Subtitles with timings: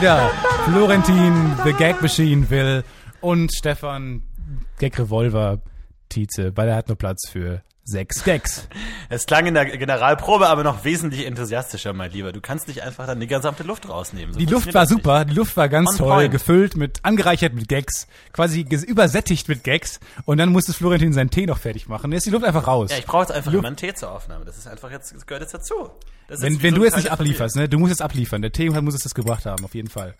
[0.00, 0.30] wieder
[0.64, 2.82] Florentin, The Gag Machine will
[3.20, 4.22] und Stefan,
[4.78, 5.60] Gag Revolver
[6.08, 8.68] Tietze, weil er hat nur Platz für sechs Gags.
[9.08, 12.32] Es klang in der Generalprobe aber noch wesentlich enthusiastischer, mein Lieber.
[12.32, 14.32] Du kannst nicht einfach dann die gesamte Luft rausnehmen.
[14.32, 16.30] So Die Luft war super, die Luft war ganz On toll, point.
[16.32, 21.46] gefüllt mit, angereichert mit Gags, quasi übersättigt mit Gags und dann musste Florentin seinen Tee
[21.46, 22.12] noch fertig machen.
[22.12, 22.90] Jetzt ist die Luft einfach raus.
[22.90, 22.98] nicht.
[22.98, 24.44] Ja, ich brauche jetzt einfach immer einen Tee zur Aufnahme.
[24.44, 25.90] Das ist einfach jetzt, das gehört jetzt dazu.
[26.28, 28.40] Das wenn wenn so du jetzt nicht ablieferst, ne, du musst jetzt abliefern.
[28.42, 30.14] Der Tee muss es das gebracht haben, auf jeden Fall.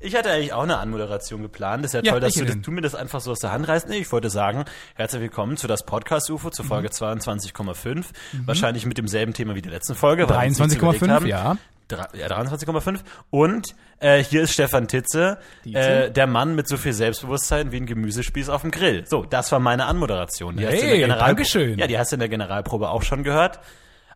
[0.00, 1.84] Ich hatte eigentlich auch eine Anmoderation geplant.
[1.84, 3.52] Das ist ja, Ja, toll, dass du, das, du mir das einfach so aus der
[3.52, 3.88] Hand reißt.
[3.88, 4.64] Nee, ich wollte sagen,
[4.94, 6.68] herzlich willkommen zu das Podcast UFO, zur Mhm.
[6.68, 8.04] Folge 22,5.
[8.44, 10.28] Wahrscheinlich mit demselben Thema wie der letzten Folge.
[10.28, 11.26] weil wir uns nichts überlegt 23,5, haben.
[11.26, 11.56] ja.
[11.88, 13.00] Dra- Ja, 23,5.
[13.30, 17.86] Und äh, hier ist Stefan Titze, äh, der Mann mit so viel Selbstbewusstsein wie ein
[17.86, 19.04] Gemüsespieß auf dem Grill.
[19.06, 20.56] So, das war meine Anmoderation.
[20.56, 21.78] Die Hey, Dankeschön.
[21.78, 23.60] Ja, die hast du in der Generalprobe auch schon gehört.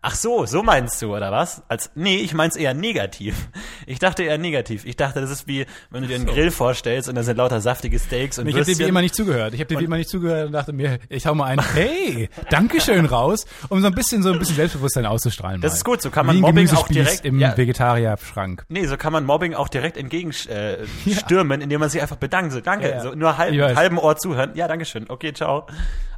[0.02, 1.62] Ach so, so meinst du, oder was?
[1.68, 3.48] Als, nee, ich mein's eher negativ.
[3.86, 4.86] Ich dachte eher negativ.
[4.86, 7.60] Ich dachte, das ist wie, wenn du dir einen Grill vorstellst und da sind lauter
[7.60, 9.52] saftige Steaks und Ich habe dir wie immer nicht zugehört.
[9.52, 12.30] Ich habe dir wie immer nicht zugehört und dachte mir, ich hau mal ein Hey,
[12.48, 15.60] Dankeschön raus, um so ein bisschen so ein bisschen Selbstbewusstsein auszustrahlen.
[15.60, 15.76] Das mal.
[15.76, 17.54] ist gut, so kann man Mobbing auch direkt- im ja.
[17.56, 18.64] Vegetarierschrank.
[18.68, 22.52] Nee, so kann man Mobbing auch direkt entgegenstürmen, äh, stürmen, indem man sich einfach bedankt.
[22.52, 22.88] So, danke.
[22.88, 23.00] Ja, ja.
[23.02, 24.52] So, nur halb, halben Ohr zuhören.
[24.54, 25.06] Ja, danke schön.
[25.10, 25.66] Okay, ciao.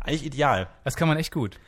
[0.00, 0.68] Eigentlich ideal.
[0.84, 1.58] Das kann man echt gut.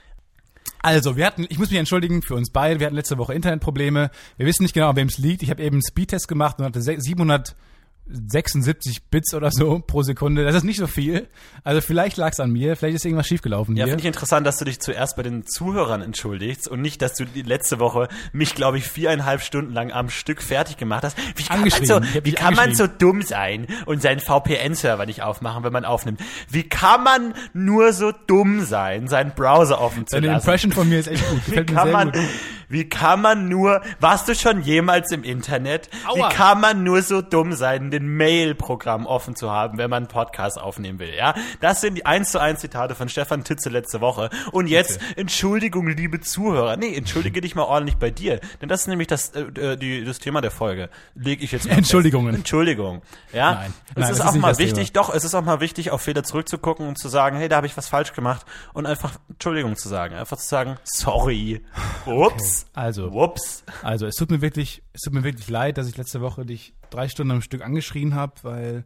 [0.85, 4.11] Also, wir hatten, ich muss mich entschuldigen für uns beide, wir hatten letzte Woche Internetprobleme.
[4.37, 5.43] Wir wissen nicht genau, an wem es liegt.
[5.43, 7.57] Ich habe eben einen Speedtest gemacht und hatte 700
[8.07, 10.45] 76 Bits oder so pro Sekunde.
[10.45, 11.29] Das ist nicht so viel.
[11.63, 13.77] Also vielleicht lag es an mir, vielleicht ist irgendwas schiefgelaufen.
[13.77, 17.15] Ja, finde ich interessant, dass du dich zuerst bei den Zuhörern entschuldigst und nicht, dass
[17.15, 21.17] du die letzte Woche mich, glaube ich, viereinhalb Stunden lang am Stück fertig gemacht hast.
[21.37, 25.65] Wie kann, man so, wie kann man so dumm sein und seinen VPN-Server nicht aufmachen,
[25.65, 26.21] wenn man aufnimmt?
[26.51, 30.47] Wie kann man nur so dumm sein, seinen Browser offen zu Deine lassen?
[30.47, 31.45] Deine Impression von mir ist echt gut.
[31.47, 32.23] Gefällt wie kann man, gut
[32.69, 35.89] wie kann man nur, warst du schon jemals im Internet?
[36.07, 36.17] Aua.
[36.17, 40.09] Wie kann man nur so dumm sein, den Mail-Programm offen zu haben, wenn man einen
[40.09, 41.35] Podcast aufnehmen will, ja?
[41.61, 44.31] Das sind die 1 zu 1 Zitate von Stefan Titze letzte Woche.
[44.53, 46.77] Und jetzt, Entschuldigung, liebe Zuhörer.
[46.77, 48.41] Nee, entschuldige dich mal ordentlich bei dir.
[48.61, 50.89] Denn das ist nämlich das, äh, äh, die, das Thema der Folge.
[51.15, 52.33] Leg ich jetzt mal Entschuldigungen.
[52.33, 52.41] Fest.
[52.41, 53.03] Entschuldigung.
[53.33, 53.55] Ja?
[53.55, 53.75] Nein.
[53.95, 54.69] Es Nein, ist auch ist mal das Thema.
[54.71, 57.57] wichtig, doch, es ist auch mal wichtig, auf Fehler zurückzugucken und zu sagen, hey, da
[57.57, 61.63] habe ich was falsch gemacht und einfach Entschuldigung zu sagen, einfach zu sagen, sorry,
[62.07, 63.11] ups, Also.
[63.11, 63.65] ups.
[63.83, 66.75] Also es tut mir wirklich, es tut mir wirklich leid, dass ich letzte Woche dich
[66.91, 68.85] drei Stunden am Stück angeschrien habe, weil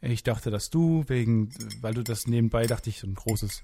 [0.00, 3.62] ich dachte, dass du wegen, weil du das nebenbei dachte ich so ein großes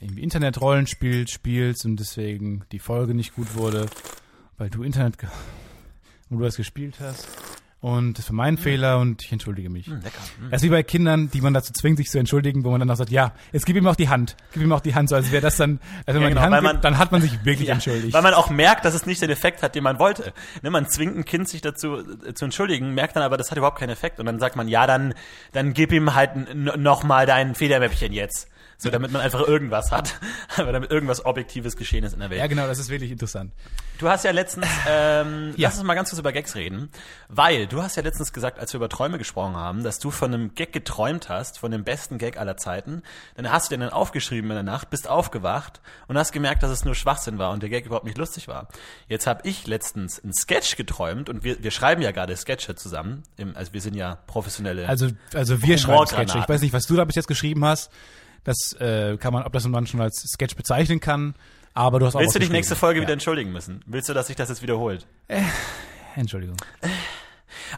[0.00, 3.86] irgendwie Internet-Rollenspiel spielst und deswegen die Folge nicht gut wurde,
[4.58, 5.16] weil du Internet,
[6.28, 7.28] wo du das gespielt hast.
[7.80, 9.86] Und das war mein Fehler und ich entschuldige mich.
[9.86, 10.08] Lecker.
[10.40, 10.50] Hm.
[10.50, 12.90] Das ist wie bei Kindern, die man dazu zwingt, sich zu entschuldigen, wo man dann
[12.90, 14.34] auch sagt, ja, jetzt gib ihm auch die Hand.
[14.52, 16.44] Gib ihm auch die Hand, so als wäre das dann, also wenn man genau, die
[16.46, 18.12] Hand gibt, man- dann hat man sich wirklich Ja, entschuldigt.
[18.14, 20.32] Weil man auch merkt, dass es nicht den Effekt hat, den man wollte.
[20.62, 23.58] Ne, man zwingt ein Kind, sich dazu äh, zu entschuldigen, merkt dann aber, das hat
[23.58, 24.18] überhaupt keinen Effekt.
[24.18, 25.14] Und dann sagt man, ja, dann,
[25.52, 28.48] dann gib ihm halt n- noch mal dein Federmäppchen jetzt.
[28.78, 30.14] So, damit man einfach irgendwas hat.
[30.56, 32.40] Aber damit irgendwas Objektives geschehen ist in der Welt.
[32.40, 33.52] ja, genau, das ist wirklich interessant.
[33.98, 35.68] Du hast ja letztens, ähm, Ja.
[35.68, 36.90] lass uns mal ganz kurz über Gags reden,
[37.28, 40.34] weil du hast ja letztens gesagt, als wir über Träume gesprochen haben, dass du von
[40.34, 43.02] einem Gag geträumt hast, von dem besten Gag aller Zeiten.
[43.36, 46.70] Dann hast du den dann aufgeschrieben in der Nacht, bist aufgewacht und hast gemerkt, dass
[46.70, 48.68] es nur Schwachsinn war und der Gag überhaupt nicht lustig war.
[49.08, 53.22] Jetzt habe ich letztens einen Sketch geträumt und wir, wir schreiben ja gerade Sketche zusammen,
[53.38, 54.86] im, also wir sind ja professionelle.
[54.86, 56.06] Also, also wir schreiben.
[56.06, 56.38] Sketche.
[56.38, 57.90] Ich weiß nicht, was du da bis jetzt geschrieben hast.
[58.46, 61.34] Das äh, kann man, ob das man schon als Sketch bezeichnen kann.
[61.74, 63.02] Aber du hast auch Willst du dich nächste Folge ja.
[63.02, 63.82] wieder entschuldigen müssen?
[63.86, 65.04] Willst du, dass sich das jetzt wiederholt?
[66.14, 66.56] Entschuldigung.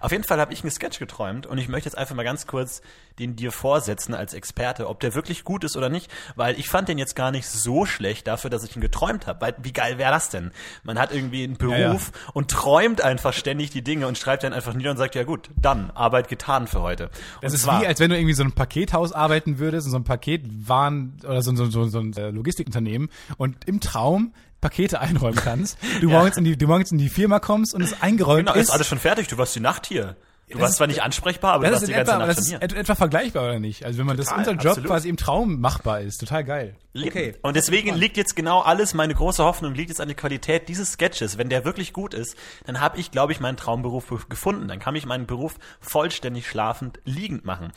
[0.00, 2.46] Auf jeden Fall habe ich einen Sketch geträumt und ich möchte jetzt einfach mal ganz
[2.46, 2.82] kurz
[3.18, 6.88] den dir vorsetzen als Experte, ob der wirklich gut ist oder nicht, weil ich fand
[6.88, 9.40] den jetzt gar nicht so schlecht dafür, dass ich ihn geträumt habe.
[9.40, 10.52] Weil wie geil wäre das denn?
[10.84, 14.52] Man hat irgendwie einen Beruf Ja, und träumt einfach ständig die Dinge und schreibt dann
[14.52, 17.10] einfach nieder und sagt, ja gut, dann, Arbeit getan für heute.
[17.40, 19.90] Das und ist zwar, wie, als wenn du irgendwie so ein Pakethaus arbeiten würdest, in
[19.90, 25.00] so ein Paketwaren oder so, so, so, so ein äh, Logistikunternehmen und im Traum Pakete
[25.00, 25.78] einräumen kannst.
[26.00, 28.68] Du, morgens in die, du morgens in die Firma kommst und es eingeräumt genau, ist.
[28.68, 30.16] ist alles schon fertig, du warst die Nacht hier.
[30.48, 32.18] Du Das warst ist- zwar nicht ansprechbar, aber du das warst ist, die ganze etwa,
[32.26, 33.84] Nacht das ist etwa vergleichbar oder nicht?
[33.84, 34.88] Also wenn man das Total, unser Job absolut.
[34.90, 36.76] quasi im Traum machbar ist, total geil.
[36.96, 37.34] Okay.
[37.42, 40.92] Und deswegen liegt jetzt genau alles, meine große Hoffnung liegt jetzt an der Qualität dieses
[40.92, 41.36] Sketches.
[41.36, 42.34] Wenn der wirklich gut ist,
[42.64, 44.68] dann habe ich, glaube ich, meinen Traumberuf gefunden.
[44.68, 47.70] Dann kann ich meinen Beruf vollständig schlafend liegend machen.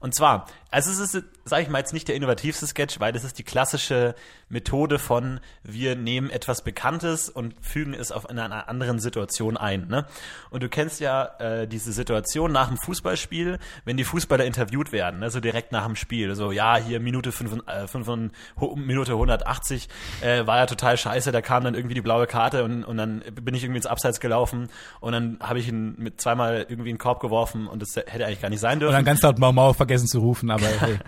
[0.00, 3.22] Und zwar, also es ist, sage ich mal, jetzt nicht der innovativste Sketch, weil das
[3.22, 4.14] ist die klassische
[4.48, 9.88] Methode von, wir nehmen etwas Bekanntes und fügen es auf einer anderen Situation ein.
[9.88, 10.06] Ne?
[10.48, 15.20] Und du kennst ja äh, diese Situation nach dem Fußballspiel, wenn die Fußballer interviewt werden,
[15.20, 15.30] ne?
[15.30, 16.34] so direkt nach dem Spiel.
[16.34, 18.30] So, ja, hier Minute, 5, äh, 5,
[18.76, 19.88] Minute 180
[20.22, 23.22] äh, war ja total scheiße, da kam dann irgendwie die blaue Karte und, und dann
[23.42, 24.68] bin ich irgendwie ins Abseits gelaufen
[25.00, 28.24] und dann habe ich ihn mit zweimal irgendwie in den Korb geworfen und das hätte
[28.24, 28.94] eigentlich gar nicht sein dürfen.
[28.94, 30.98] Und dann ganz laut Mau Mau vergessen zu rufen, aber hey.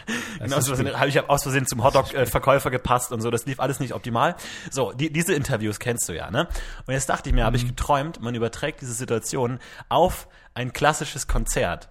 [0.40, 3.79] genau, aus Versehen, habe ich aus Versehen zum Hotdog-Verkäufer gepasst und so, das lief alles
[3.79, 4.34] nicht optimal.
[4.70, 6.49] So, die, diese Interviews kennst du ja, ne?
[6.87, 7.46] Und jetzt dachte ich mir, mhm.
[7.46, 11.88] habe ich geträumt, man überträgt diese Situation auf ein klassisches Konzert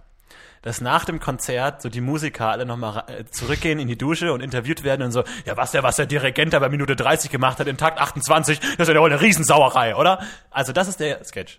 [0.64, 4.40] dass nach dem Konzert so die Musiker alle nochmal äh, zurückgehen in die Dusche und
[4.40, 7.58] interviewt werden und so, ja, was der, was der Dirigent da bei Minute 30 gemacht
[7.58, 10.20] hat in Takt 28, das ist ja wohl eine Riesensauerei, oder?
[10.52, 11.58] Also das ist der Sketch.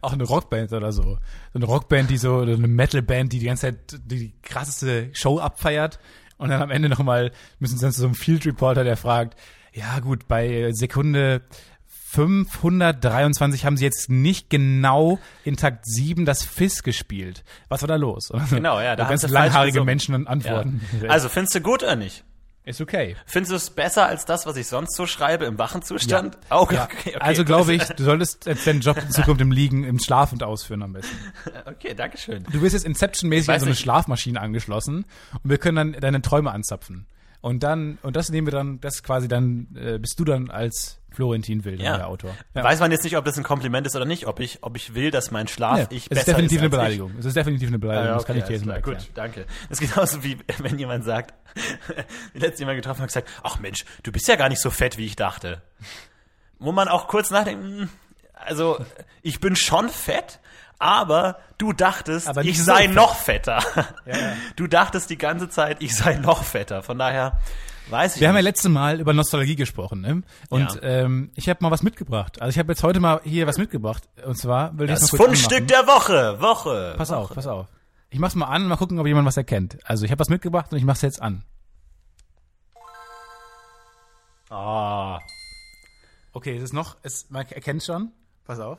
[0.00, 1.02] Auch eine Rockband oder so.
[1.02, 1.18] So
[1.54, 5.98] eine Rockband, die so, oder eine Metalband, die die ganze Zeit die krasseste Show abfeiert.
[6.36, 9.38] Und dann am Ende nochmal müssen sie dann zu so einem Field Reporter, der fragt,
[9.72, 11.42] ja gut, bei Sekunde
[12.10, 17.44] 523 haben sie jetzt nicht genau in Takt 7 das Fiss gespielt.
[17.68, 18.30] Was war da los?
[18.50, 20.80] Genau, ja, da ganz langhaarige Menschen und Antworten.
[21.02, 21.10] Ja.
[21.10, 22.24] Also findest du gut oder nicht?
[22.68, 23.16] Ist okay.
[23.24, 26.36] Findest du es besser als das, was ich sonst so schreibe im Wachenzustand?
[26.50, 26.60] Ja.
[26.60, 26.84] Oh, ja.
[26.84, 27.16] Okay, okay.
[27.18, 30.82] Also glaube ich, du solltest jetzt deinen Job in Zukunft im Liegen, im Schlafend ausführen
[30.82, 31.16] am besten.
[31.64, 32.44] Okay, danke schön.
[32.52, 35.06] Du bist jetzt Inception-mäßig an so eine Schlafmaschine angeschlossen
[35.42, 37.06] und wir können dann deine Träume anzapfen.
[37.40, 41.00] Und dann, und das nehmen wir dann, das quasi dann, äh, bist du dann als
[41.10, 41.96] Florentin Will, ja.
[41.96, 42.34] der Autor.
[42.54, 42.64] Ja.
[42.64, 44.94] Weiß man jetzt nicht, ob das ein Kompliment ist oder nicht, ob ich, ob ich
[44.94, 47.10] will, dass mein Schlaf ja, ich besser es ist definitiv ist eine Beleidigung.
[47.12, 47.18] Ich.
[47.20, 48.08] Es ist definitiv eine Beleidigung.
[48.08, 48.98] Ah, okay, das kann ich dir jetzt mal erklären.
[48.98, 49.46] Gut, danke.
[49.68, 51.34] Das ist genauso wie, wenn jemand sagt,
[52.34, 55.06] letztes Mal getroffen hat gesagt, ach Mensch, du bist ja gar nicht so fett, wie
[55.06, 55.62] ich dachte.
[56.58, 57.88] Wo man auch kurz nachdenkt, hm,
[58.34, 58.84] also,
[59.22, 60.40] ich bin schon fett,
[60.78, 63.60] aber du dachtest, aber ich sei so noch fetter.
[64.06, 64.32] Ja, ja.
[64.56, 66.82] Du dachtest die ganze Zeit, ich sei noch fetter.
[66.82, 67.38] Von daher
[67.90, 68.20] weiß ich.
[68.20, 68.28] Wir nicht.
[68.28, 70.22] haben ja letztes Mal über Nostalgie gesprochen, ne?
[70.50, 70.82] Und ja.
[70.82, 72.40] ähm, ich habe mal was mitgebracht.
[72.40, 74.08] Also ich habe jetzt heute mal hier was mitgebracht.
[74.24, 75.66] Und zwar will ich das mal kurz Fundstück anmachen.
[75.68, 76.94] der Woche, Woche.
[76.96, 77.18] Pass Woche.
[77.18, 77.66] auf, pass auf.
[78.10, 79.78] Ich mach's mal an, mal gucken, ob jemand was erkennt.
[79.84, 81.44] Also ich habe was mitgebracht und ich mach's jetzt an.
[84.50, 85.18] Ah.
[86.32, 88.12] Okay, es ist noch, es, man erkennt schon.
[88.44, 88.78] Pass auf.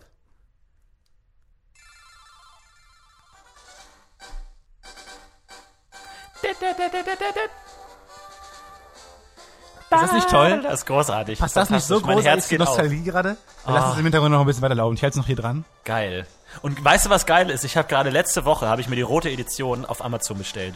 [9.91, 10.61] Ist das nicht toll?
[10.61, 11.39] Das ist großartig.
[11.39, 13.37] Passt das, nicht so groß Herz geht Nostalgie gerade?
[13.65, 13.71] Wir oh.
[13.71, 14.95] lassen es im Hintergrund noch ein bisschen weiterlaufen.
[14.95, 15.65] Ich halte es noch hier dran.
[15.83, 16.27] Geil.
[16.61, 17.63] Und weißt du, was geil ist?
[17.63, 20.75] Ich habe gerade letzte Woche habe ich mir die rote Edition auf Amazon bestellt.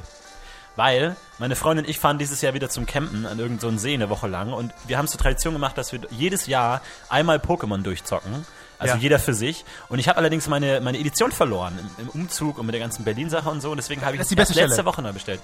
[0.76, 3.94] Weil meine Freundin und ich fahren dieses Jahr wieder zum Campen an irgendeinem so See
[3.94, 7.38] eine Woche lang und wir haben es zur Tradition gemacht, dass wir jedes Jahr einmal
[7.38, 8.46] Pokémon durchzocken.
[8.84, 9.02] Also ja.
[9.02, 9.64] jeder für sich.
[9.88, 13.06] Und ich habe allerdings meine, meine Edition verloren im, im, Umzug und mit der ganzen
[13.06, 13.72] Berlin-Sache und so.
[13.72, 14.86] Und deswegen habe ich das die letzte Stelle.
[14.86, 15.40] Woche neu bestellt.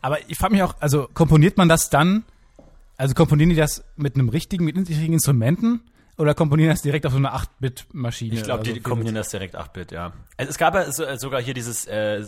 [0.00, 2.24] Aber ich frage mich auch, also komponiert man das dann,
[2.96, 5.82] also komponieren die das mit einem richtigen, mit richtigen Instrumenten?
[6.22, 8.36] Oder komponieren das direkt auf so eine 8-Bit-Maschine?
[8.36, 10.12] Ich glaube, die, die komponieren das direkt 8-Bit, ja.
[10.36, 12.26] Also es gab ja so, äh, sogar hier dieses äh, äh,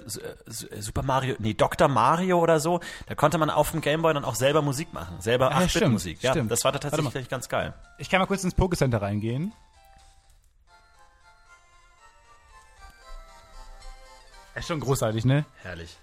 [0.49, 1.87] Super Mario, nee, Dr.
[1.87, 2.81] Mario oder so.
[3.06, 5.20] Da konnte man auf dem Gameboy dann auch selber Musik machen.
[5.20, 6.20] Selber ah, 8-Bit-Musik.
[6.25, 6.50] Ja, stimmt.
[6.50, 7.73] das war da tatsächlich ganz geil.
[7.99, 9.52] Ich kann mal kurz ins Pokécenter reingehen.
[14.56, 15.44] ist schon großartig, ne?
[15.63, 15.96] Herrlich.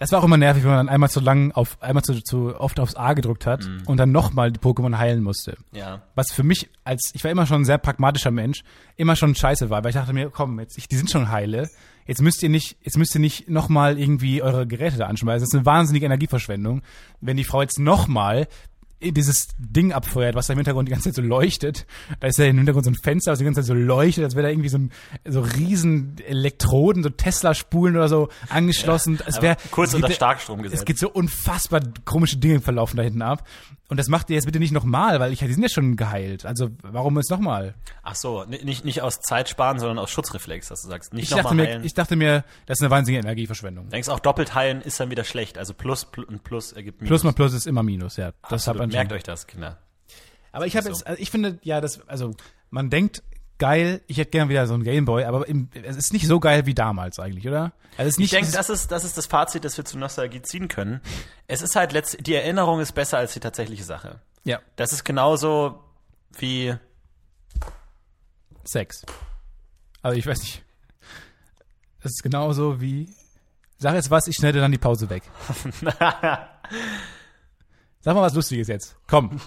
[0.00, 2.58] Das war auch immer nervig, wenn man dann einmal zu lang auf, einmal zu, zu
[2.58, 3.82] oft aufs A gedrückt hat mhm.
[3.84, 5.58] und dann nochmal die Pokémon heilen musste.
[5.72, 6.00] Ja.
[6.14, 8.62] Was für mich als, ich war immer schon ein sehr pragmatischer Mensch,
[8.96, 11.68] immer schon scheiße war, weil ich dachte mir, komm, jetzt, ich, die sind schon heile.
[12.06, 15.42] Jetzt müsst ihr nicht, jetzt müsst ihr nicht nochmal irgendwie eure Geräte da anschmeißen.
[15.42, 16.80] Das ist eine wahnsinnige Energieverschwendung.
[17.20, 18.48] Wenn die Frau jetzt nochmal
[19.00, 21.86] dieses Ding abfeuert, was da im Hintergrund die ganze Zeit so leuchtet.
[22.20, 24.34] Da ist ja im Hintergrund so ein Fenster, was die ganze Zeit so leuchtet, als
[24.34, 24.92] wäre da irgendwie so ein
[25.26, 29.16] so riesen Elektroden, so Tesla-Spulen oder so angeschlossen.
[29.16, 30.80] Ja, es wäre kurz unter Starkstrom gesetzt.
[30.82, 33.46] Es gibt so unfassbar komische Dinge verlaufen da hinten ab.
[33.90, 36.46] Und das macht ihr jetzt bitte nicht nochmal, weil ich, die sind ja schon geheilt.
[36.46, 37.74] Also warum jetzt nochmal?
[38.04, 41.84] Ach so, nicht, nicht aus Zeitsparen, sondern aus Schutzreflex, dass du sagst, nicht nochmal heilen.
[41.84, 43.88] ich dachte mir, das ist eine wahnsinnige Energieverschwendung.
[43.88, 45.58] Denkst auch doppelt heilen ist dann wieder schlecht.
[45.58, 47.08] Also Plus und Plus ergibt Minus.
[47.08, 48.30] Plus mal Plus ist immer Minus, ja.
[48.48, 48.92] Das Absolut.
[48.92, 49.78] Merkt euch das, Kinder.
[50.52, 50.90] Aber ich habe so.
[50.90, 52.36] jetzt, also ich finde, ja, das, also
[52.70, 53.24] man denkt,
[53.60, 56.66] geil, ich hätte gerne wieder so einen Gameboy, aber im, es ist nicht so geil
[56.66, 57.72] wie damals eigentlich, oder?
[57.96, 59.98] Also es ist nicht, ich denke, das ist, das ist das Fazit, das wir zu
[59.98, 61.00] Nostalgie ziehen können.
[61.46, 64.20] Es ist halt, letzt, die Erinnerung ist besser als die tatsächliche Sache.
[64.42, 64.58] Ja.
[64.74, 65.84] Das ist genauso
[66.38, 66.74] wie
[68.64, 69.04] Sex.
[70.02, 70.64] Also ich weiß nicht.
[72.02, 73.14] Das ist genauso wie.
[73.76, 75.22] Sag jetzt was, ich schneide dann die Pause weg.
[78.00, 78.96] Sag mal was Lustiges jetzt.
[79.06, 79.38] Komm.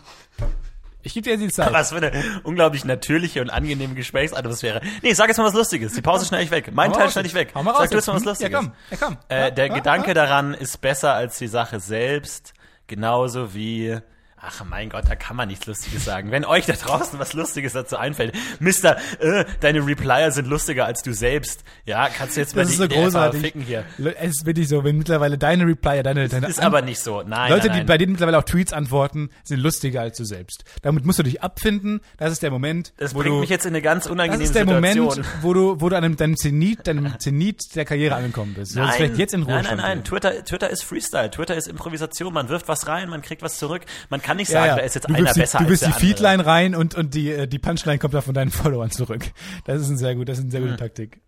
[1.04, 1.72] Ich gebe dir jetzt die Zeit.
[1.74, 2.12] Was für eine
[2.44, 4.82] unglaublich natürliche und angenehme Gesprächsatmosphäre.
[5.02, 5.94] Nee, sag jetzt mal was Lustiges.
[5.94, 6.72] Die Pause schneide ich weg.
[6.74, 7.52] Mein Teil schneide ich weg.
[7.54, 8.24] Hau mal raus Sag du jetzt mal was?
[8.24, 8.52] Lustiges.
[8.52, 8.72] Ja, komm.
[8.90, 9.18] Ja, komm.
[9.28, 10.14] Äh, der ja, Gedanke ja.
[10.14, 12.54] daran ist besser als die Sache selbst.
[12.88, 14.00] Genauso wie
[14.46, 16.30] Ach mein Gott, da kann man nichts Lustiges sagen.
[16.32, 21.02] Wenn euch da draußen was Lustiges dazu einfällt, Mister, äh, deine Replier sind lustiger als
[21.02, 21.64] du selbst.
[21.86, 23.40] Ja, kannst du jetzt mal Das ist die so großartig.
[23.42, 23.86] ficken hier.
[24.20, 27.24] Es ist wirklich so, wenn mittlerweile deine Replier, deine, deine Ist An- aber nicht so.
[27.26, 27.86] Nein, Leute, nein, die nein.
[27.86, 30.66] bei denen mittlerweile auch Tweets antworten, sind lustiger als du selbst.
[30.82, 32.02] Damit musst du dich abfinden.
[32.18, 34.44] Das ist der Moment, das wo bringt du, mich jetzt in eine ganz das unangenehme
[34.44, 35.06] ist der Situation.
[35.06, 38.74] Moment, wo du, wo du an einem, deinem Zenit, deinem Zenit der Karriere angekommen bist.
[38.74, 40.04] Solltest vielleicht jetzt in Ruhe nein, nein, nein.
[40.04, 41.32] Twitter, Twitter ist Freestyle.
[41.32, 42.34] Twitter ist Improvisation.
[42.34, 43.84] Man wirft was rein, man kriegt was zurück.
[44.10, 45.94] Man kann nicht sagen, da ist jetzt du einer die, besser du als der die
[45.94, 46.08] andere.
[46.08, 49.26] Feedline rein und, und die, äh, die Punchline kommt da von deinen Followern zurück.
[49.66, 50.68] Das ist ein sehr gut, das ist eine sehr Hm.
[50.70, 51.22] gute Taktik.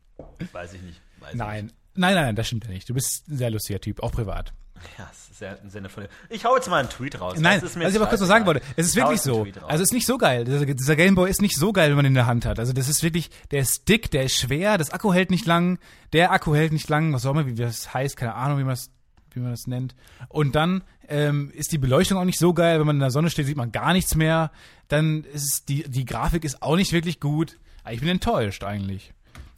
[0.51, 1.01] Weiß ich nicht.
[1.19, 1.71] Weiß Nein.
[1.97, 2.89] Nein, nein, nein, das stimmt ja nicht.
[2.89, 4.53] Du bist ein sehr lustiger Typ, auch privat.
[4.75, 4.97] nicht.
[4.99, 6.05] Ja, das ist sehr, Sinne von.
[6.29, 7.37] Ich hau jetzt mal einen Tweet raus.
[7.39, 9.47] Nein, Das ist was ich aber kurz noch sagen wollte, es ist wirklich so.
[9.67, 10.43] Also es ist nicht so geil.
[10.45, 12.59] Dieser, dieser Gameboy ist nicht so geil, wenn man ihn in der Hand hat.
[12.59, 15.79] Also das ist wirklich, der ist dick, der ist schwer, das Akku hält nicht lang,
[16.13, 18.73] der Akku hält nicht lang, was auch immer, wie das heißt, keine Ahnung, wie man
[18.73, 18.91] das,
[19.35, 19.95] wie man das nennt.
[20.29, 23.29] Und dann ähm, ist die Beleuchtung auch nicht so geil, wenn man in der Sonne
[23.29, 24.51] steht, sieht man gar nichts mehr.
[24.87, 27.57] Dann ist die, die Grafik ist auch nicht wirklich gut.
[27.89, 29.13] Ich bin enttäuscht eigentlich.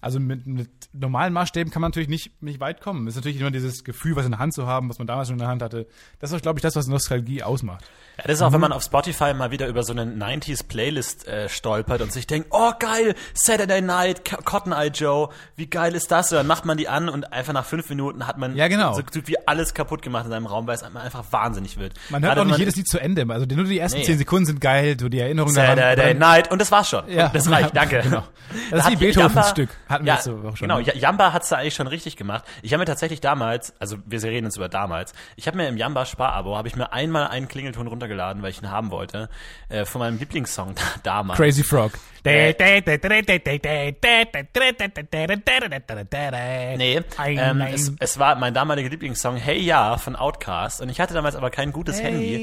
[0.08, 3.06] Also mit, mit normalen Maßstäben kann man natürlich nicht, nicht weit kommen.
[3.08, 5.28] Es ist natürlich immer dieses Gefühl, was in der Hand zu haben, was man damals
[5.28, 5.86] schon in der Hand hatte.
[6.20, 7.84] Das ist, glaube ich, das, was Nostalgie ausmacht.
[8.18, 11.28] Ja, das ist auch, wenn man auf Spotify mal wieder über so eine 90s Playlist
[11.28, 16.10] äh, stolpert und sich denkt, oh geil, Saturday Night, Cotton Eye Joe, wie geil ist
[16.10, 16.32] das?
[16.32, 18.94] Und dann macht man die an und einfach nach fünf Minuten hat man Ja, genau.
[18.94, 21.94] so gut wie alles kaputt gemacht in seinem Raum, weil es einfach wahnsinnig wird.
[22.10, 23.26] Man hört Gerade auch nicht jedes Lied zu Ende.
[23.30, 24.06] Also nur die ersten Nee.
[24.06, 25.78] zehn Sekunden sind geil, so die Erinnerung daran.
[25.78, 27.08] Saturday daran- Night und das war's schon.
[27.12, 27.28] Ja.
[27.28, 28.00] Und das reicht, danke.
[28.02, 28.22] Genau.
[28.22, 28.26] Da
[28.72, 29.70] Das ist hat wie Beethovens Jamba- Stück.
[29.98, 30.86] Hatten wir ja, letzte Woche schon, Genau, ne?
[30.86, 32.44] Ja- Jamba hat's da eigentlich schon richtig gemacht.
[32.62, 35.78] Ich habe mir tatsächlich damals, also wir reden jetzt über damals, ich habe mir im
[35.78, 39.30] Jamba Sparabo, habe ich mir einmal einen Klingelton runtergeladen, weil ich ihn haben wollte,
[39.70, 41.38] äh, von meinem Lieblingssong damals.
[41.38, 41.92] Crazy Frog.
[46.78, 47.02] Nee.
[47.26, 51.36] Ähm, es, es war mein damaliger Lieblingssong Hey Ja von Outcast und ich hatte damals
[51.36, 52.36] aber kein gutes Handy.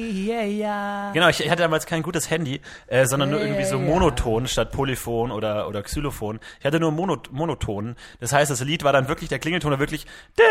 [1.13, 5.31] Genau, ich, hatte damals kein gutes Handy, äh, sondern nur irgendwie so Monoton statt Polyphon
[5.31, 6.41] oder, oder Xylophon.
[6.61, 7.97] Ich hatte nur Mono, Monoton.
[8.21, 10.45] Das heißt, das Lied war dann wirklich, der Klingelton war wirklich da,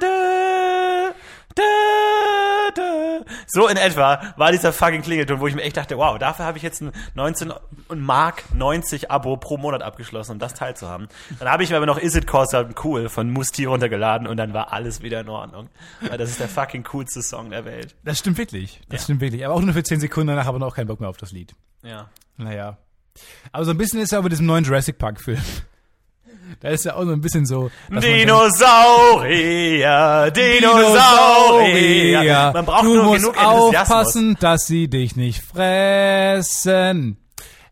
[0.00, 1.14] da,
[1.54, 1.62] da,
[2.74, 3.32] da.
[3.52, 6.56] So in etwa war dieser fucking Klingelton, wo ich mir echt dachte, wow, dafür habe
[6.56, 7.52] ich jetzt ein 19
[7.88, 11.08] und Mark 90 Abo pro Monat abgeschlossen, um das Teil zu haben.
[11.38, 14.54] Dann habe ich mir aber noch Is It Corsa Cool von Musti runtergeladen und dann
[14.54, 15.68] war alles wieder in Ordnung.
[16.00, 17.94] Weil das ist der fucking coolste Song der Welt.
[18.04, 18.80] Das stimmt wirklich.
[18.88, 19.04] Das Ja.
[19.04, 19.44] stimmt wirklich.
[19.44, 21.54] Aber auch nur für zehn Sekunden, danach aber noch keinen Bock mehr auf das Lied.
[21.82, 22.08] Ja.
[22.38, 22.78] Naja.
[23.52, 25.42] Aber so ein bisschen ist ja über diesem neuen Jurassic Park Film.
[26.60, 27.70] Da ist ja auch so ein bisschen so.
[27.90, 28.50] Dinosaurier,
[30.30, 30.92] Dinosaurier.
[32.54, 37.16] Man braucht du nur musst genug aufpassen, dass sie dich nicht fressen.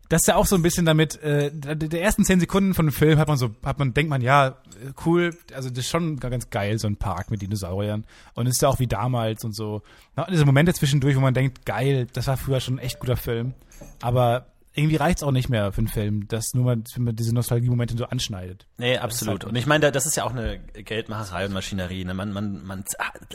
[0.09, 2.91] Das ist ja auch so ein bisschen damit, äh, der ersten zehn Sekunden von dem
[2.91, 4.57] Film hat man so, hat man, denkt man, ja,
[5.05, 8.05] cool, also das ist schon ganz geil, so ein Park mit Dinosauriern.
[8.33, 9.83] Und ist ja auch wie damals und so.
[10.17, 13.15] Na, diese Momente zwischendurch, wo man denkt, geil, das war früher schon ein echt guter
[13.15, 13.53] Film.
[14.01, 17.33] Aber irgendwie reicht's auch nicht mehr für einen Film, dass nur mal, wenn man diese
[17.35, 18.67] Nostalgie-Momente so anschneidet.
[18.77, 19.43] Nee, absolut.
[19.43, 22.05] Und ich meine, da- das ist ja auch eine Geldmacherei und Maschinerie.
[22.05, 22.13] Ne?
[22.13, 22.83] Man, man, man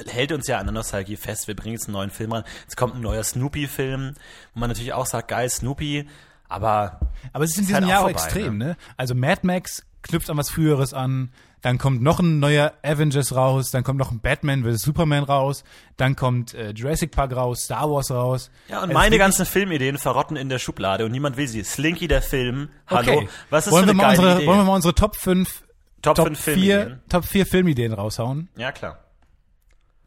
[0.06, 1.46] hält uns ja an der Nostalgie fest.
[1.48, 2.44] Wir bringen jetzt einen neuen Film ran.
[2.66, 4.14] Es kommt ein neuer Snoopy-Film,
[4.54, 6.08] wo man natürlich auch sagt, geil, Snoopy.
[6.48, 7.00] Aber
[7.32, 8.76] Aber es ist in diesem halt Jahr auch vorbei, extrem, ne?
[8.96, 11.32] Also Mad Max knüpft an was Früheres an,
[11.66, 14.82] dann kommt noch ein neuer Avengers raus, dann kommt noch ein Batman vs.
[14.82, 15.64] Superman raus,
[15.96, 18.52] dann kommt äh, Jurassic Park raus, Star Wars raus.
[18.68, 21.64] ja, und Es meine ganzen Filmideen verrotten in der Schublade und niemand will sie.
[21.64, 22.68] Slinky der Film.
[22.86, 23.14] Hallo.
[23.14, 23.28] Okay.
[23.50, 24.46] Was ist wollen für wir eine mal geile unsere, Idee?
[24.46, 25.64] Wollen wir mal unsere Top 5
[26.02, 27.00] Top, Top 5 4 Filmideen.
[27.08, 28.48] Top 4 Filmideen raushauen?
[28.56, 29.00] Ja, klar.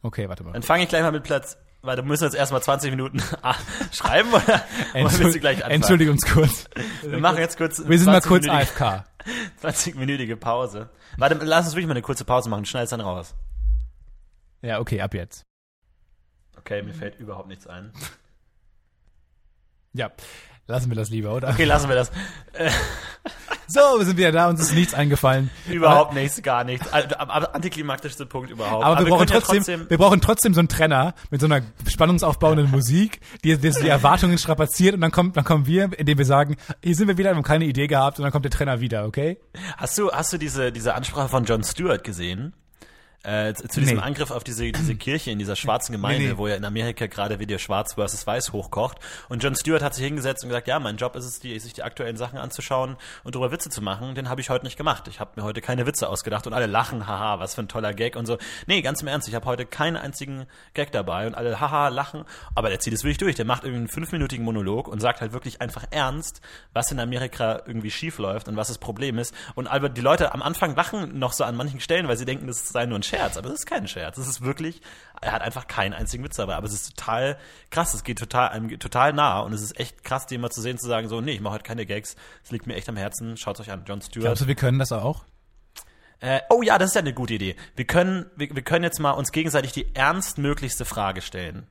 [0.02, 0.54] Okay, warte mal.
[0.54, 1.58] Dann fange ich gleich mal mit Platz.
[1.82, 3.56] Weil müssen wir jetzt erstmal 20 Minuten ah,
[3.92, 4.64] schreiben oder
[4.94, 5.76] oder willst du gleich anfangen?
[5.76, 6.66] Entschuldige uns kurz.
[7.02, 7.84] Wir machen jetzt kurz.
[7.86, 9.09] Wir sind mal kurz 20-minütige AFK.
[9.62, 10.90] 20-minütige Pause.
[11.18, 12.66] Warte, lass uns wirklich mal eine kurze Pause machen.
[12.66, 13.36] Schneid es dann raus.
[14.62, 15.46] Ja, okay, ab jetzt.
[16.58, 17.94] Okay, mir fällt überhaupt nichts ein.
[19.94, 20.12] Ja,
[20.68, 21.50] lassen wir das lieber, oder?
[21.50, 22.12] Okay, lassen wir das.
[23.72, 25.52] So, wir sind wieder da, uns ist nichts eingefallen.
[25.70, 26.92] Überhaupt nichts, gar nichts.
[26.92, 28.84] Antiklimaktischste Punkt überhaupt.
[28.84, 31.62] Aber, wir, brauchen können ja trotzdem, wir brauchen trotzdem so einen Trenner mit so einer
[31.88, 36.26] spannungsaufbauenden Musik, die, die die Erwartungen strapaziert und dann kommt, dann kommen wir, indem wir
[36.26, 38.82] sagen, hier sind wir wieder, wir haben keine Idee gehabt und dann kommt der Trenner
[38.82, 39.38] wieder, okay?
[39.78, 42.54] Hast du, hast du diese, diese Ansprache von Jon Stewart gesehen?
[43.24, 44.02] Äh, zu diesem Nee.
[44.04, 46.38] Angriff auf diese, diese Kirche in dieser schwarzen Gemeinde, Nee, nee.
[46.38, 48.98] wo ja in Amerika gerade wieder Schwarz versus Weiß hochkocht.
[49.28, 51.74] Und Jon Stewart hat sich hingesetzt und gesagt, ja, mein Job ist es, die, sich
[51.74, 52.96] die aktuellen Sachen anzuschauen
[53.26, 54.16] und darüber Witze zu machen.
[54.16, 55.10] Den habe ich heute nicht gemacht.
[55.10, 57.94] Ich habe mir heute keine Witze ausgedacht und alle lachen, haha, was für ein toller
[57.94, 58.38] Gag und so.
[58.68, 62.24] Nee, ganz im Ernst, ich habe heute keinen einzigen Gag dabei und alle haha lachen.
[62.56, 63.36] Aber der zieht es wirklich durch.
[63.36, 66.40] Der macht irgendwie einen fünfminütigen Monolog und sagt halt wirklich einfach ernst,
[66.72, 69.34] was in Amerika irgendwie schief läuft und was das Problem ist.
[69.56, 72.48] Und aber die Leute am Anfang lachen noch so an manchen Stellen, weil sie denken,
[72.48, 73.38] das sei nur ein Scherz.
[73.38, 74.16] Aber das ist kein Scherz.
[74.16, 74.82] Das ist wirklich,
[75.22, 76.56] er hat einfach keinen einzigen Witz dabei.
[76.56, 77.38] Aber es ist total
[77.70, 77.94] krass.
[77.94, 79.40] Es geht total, einem geht total nah.
[79.40, 81.56] Und es ist echt krass, den mal zu sehen, zu sagen, so, nee, ich mache
[81.56, 82.16] heute keine Gags.
[82.44, 83.38] Es liegt mir echt am Herzen.
[83.38, 83.84] Schaut euch an.
[83.86, 84.26] Jon Stewart.
[84.26, 85.26] Glaubst du, wir können das auch?
[86.22, 87.56] Äh, oh ja, das ist ja eine gute Idee.
[87.76, 91.68] Wir können, wir, wir können jetzt mal uns gegenseitig die ernstmöglichste Frage stellen.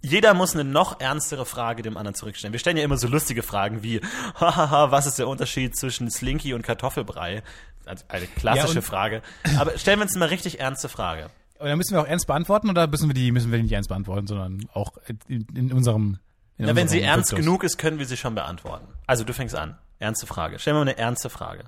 [0.00, 2.52] Jeder muss eine noch ernstere Frage dem anderen zurückstellen.
[2.52, 4.00] Wir stellen ja immer so lustige Fragen wie,
[4.36, 7.42] hahaha, was ist der Unterschied zwischen Slinky und Kartoffelbrei?
[7.84, 9.22] Also eine klassische Ja, und- Frage.
[9.58, 11.28] Aber stellen wir uns eine richtig ernste Frage.
[11.60, 13.88] Oder müssen wir auch ernst beantworten oder müssen wir die müssen wir die nicht ernst
[13.88, 14.94] beantworten, sondern auch
[15.28, 16.18] in, in unserem
[16.58, 17.44] in Na, wenn sie ernst Duktus?
[17.44, 18.86] genug ist, können wir sie schon beantworten.
[19.06, 19.78] Also du fängst an.
[19.98, 20.58] Ernste Frage.
[20.58, 21.64] Stell mir mal eine ernste Frage.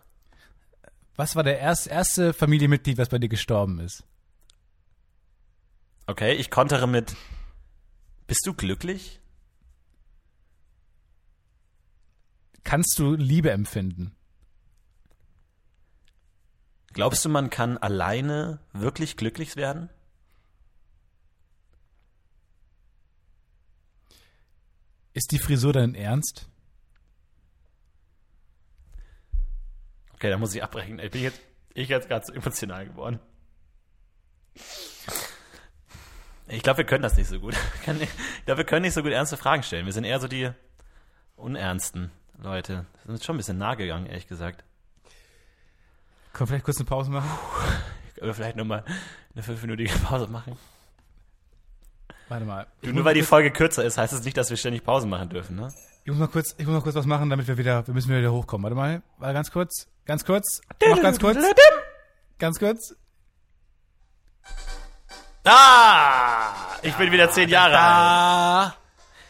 [1.16, 4.02] Was war der erst, erste Familienmitglied, was bei dir gestorben ist?
[6.06, 7.14] Okay, ich kontere mit,
[8.26, 9.20] bist du glücklich?
[12.62, 14.16] Kannst du Liebe empfinden?
[16.94, 19.90] Glaubst du, man kann alleine wirklich glücklich werden?
[25.12, 26.48] Ist die Frisur dein Ernst?
[30.14, 30.98] Okay, da muss ich abbrechen.
[30.98, 31.40] Ich bin jetzt,
[31.74, 33.20] ich jetzt gerade so emotional geworden.
[36.46, 37.54] Ich glaube, wir können das nicht so gut.
[37.86, 39.86] Ich glaube, wir können nicht so gut ernste Fragen stellen.
[39.86, 40.50] Wir sind eher so die
[41.36, 42.10] unernsten
[42.42, 42.86] Leute.
[42.92, 44.64] Wir sind uns schon ein bisschen nahe gegangen, ehrlich gesagt.
[46.32, 47.30] Können wir vielleicht kurz eine Pause machen?
[48.14, 48.84] Können wir vielleicht nochmal
[49.34, 50.58] eine fünfminütige Pause machen?
[52.28, 52.66] Warte mal.
[52.82, 55.28] Ich Nur weil die Folge kürzer ist, heißt es nicht, dass wir ständig Pause machen
[55.28, 55.72] dürfen, ne?
[56.04, 58.14] ich muss mal kurz, ich muss mal kurz was machen, damit wir wieder, wir müssen
[58.14, 58.64] wieder hochkommen.
[58.64, 61.38] Warte mal, warte ganz kurz, ganz kurz, noch ganz kurz,
[62.38, 62.94] ganz kurz.
[65.44, 66.52] Ah!
[66.82, 68.74] Ich bin wieder zehn Jahre alt.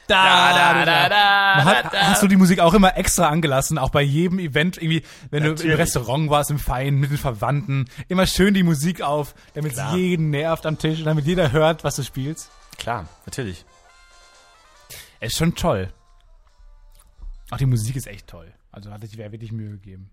[0.07, 1.99] Da, Da, da, da, da, hat, da, da.
[2.09, 5.49] hast du die Musik auch immer extra angelassen, auch bei jedem Event, irgendwie, wenn du
[5.51, 5.79] im Natürlich.
[5.79, 10.29] Restaurant warst, im Fein, mit den Verwandten, immer schön die Musik auf, damit es jeden
[10.29, 12.51] nervt am Tisch und damit jeder hört, was du spielst.
[12.77, 13.65] Klar, natürlich.
[15.21, 15.91] Ist schon toll.
[17.51, 18.53] Auch die Musik ist echt toll.
[18.73, 20.11] Also hatte ich wirklich Mühe gegeben.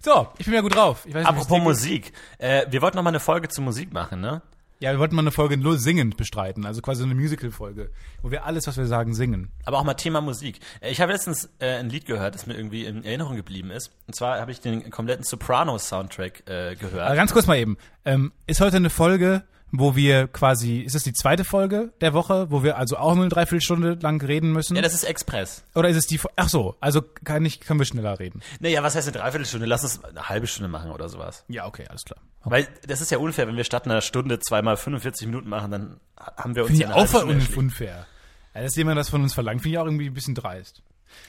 [0.00, 1.04] So, ich bin ja gut drauf.
[1.04, 1.60] Ich weiß Apropos.
[1.60, 2.12] Musik.
[2.38, 4.40] Äh, wir wollten noch mal eine Folge zu Musik machen, ne?
[4.82, 8.44] Ja, wir wollten mal eine Folge nur singend bestreiten, also quasi eine Musical-Folge, wo wir
[8.46, 9.52] alles, was wir sagen, singen.
[9.64, 10.58] Aber auch mal Thema Musik.
[10.80, 13.92] Ich habe letztens äh, ein Lied gehört, das mir irgendwie in Erinnerung geblieben ist.
[14.08, 17.06] Und zwar habe ich den kompletten Sopranos-Soundtrack äh, gehört.
[17.06, 17.76] Aber ganz kurz mal eben.
[18.04, 22.50] Ähm, ist heute eine Folge, wo wir quasi, ist es die zweite Folge der Woche,
[22.50, 24.76] wo wir also auch nur eine Dreiviertelstunde lang reden müssen?
[24.76, 25.64] ja, das ist Express.
[25.74, 28.42] Oder ist es die, ach so, also kann ich, können wir schneller reden?
[28.60, 29.66] Naja, was heißt eine Dreiviertelstunde?
[29.66, 31.44] Lass uns eine halbe Stunde machen oder sowas.
[31.48, 32.20] Ja, okay, alles klar.
[32.44, 36.00] Weil das ist ja unfair, wenn wir statt einer Stunde zweimal 45 Minuten machen, dann
[36.18, 37.24] haben wir uns ja auch
[37.56, 38.06] unfair.
[38.54, 40.82] Ja, dass jemand das von uns verlangt, finde ich auch irgendwie ein bisschen dreist.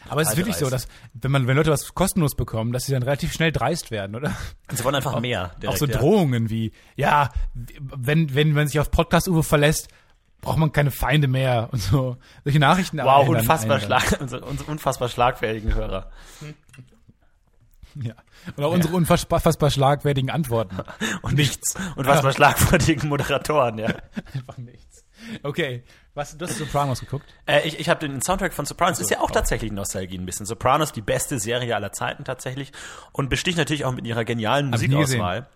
[0.10, 0.88] Aber es ist wirklich so, dreist.
[0.88, 4.16] dass, wenn man, wenn Leute was kostenlos bekommen, dass sie dann relativ schnell dreist werden,
[4.16, 4.36] oder?
[4.70, 5.52] Und sie wollen einfach mehr.
[5.54, 5.98] auch direkt, so ja.
[5.98, 9.88] Drohungen wie, ja, wenn, wenn man sich auf Podcast-Uwe verlässt,
[10.42, 12.18] braucht man keine Feinde mehr und so.
[12.44, 12.98] Solche Nachrichten.
[13.00, 16.12] Wow, unfassbar, schlag, unsere, unsere unfassbar schlagfähigen Hörer.
[17.96, 18.14] Ja.
[18.56, 20.78] Und auch unsere unfassbar schlagfertigen Antworten.
[21.22, 21.76] Und nichts.
[21.96, 23.88] Unfassbar schlagfertigen Moderatoren, ja.
[24.34, 24.93] Einfach nichts.
[25.44, 25.84] Okay.
[26.16, 27.26] Was, du hast Sopranos geguckt?
[27.48, 29.00] Äh, ich ich habe den Soundtrack von Sopranos.
[29.00, 29.34] ist ja auch oh.
[29.34, 30.46] tatsächlich Nostalgie ein bisschen.
[30.46, 32.72] Sopranos, die beste Serie aller Zeiten tatsächlich.
[33.12, 35.48] Und besticht natürlich auch mit ihrer genialen Musikauswahl.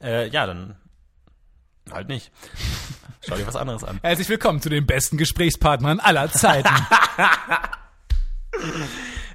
[0.00, 0.76] Äh, ja, dann
[1.90, 2.30] halt nicht.
[3.26, 3.98] Schau dir was anderes an.
[4.02, 6.68] Herzlich willkommen zu den besten Gesprächspartnern aller Zeiten.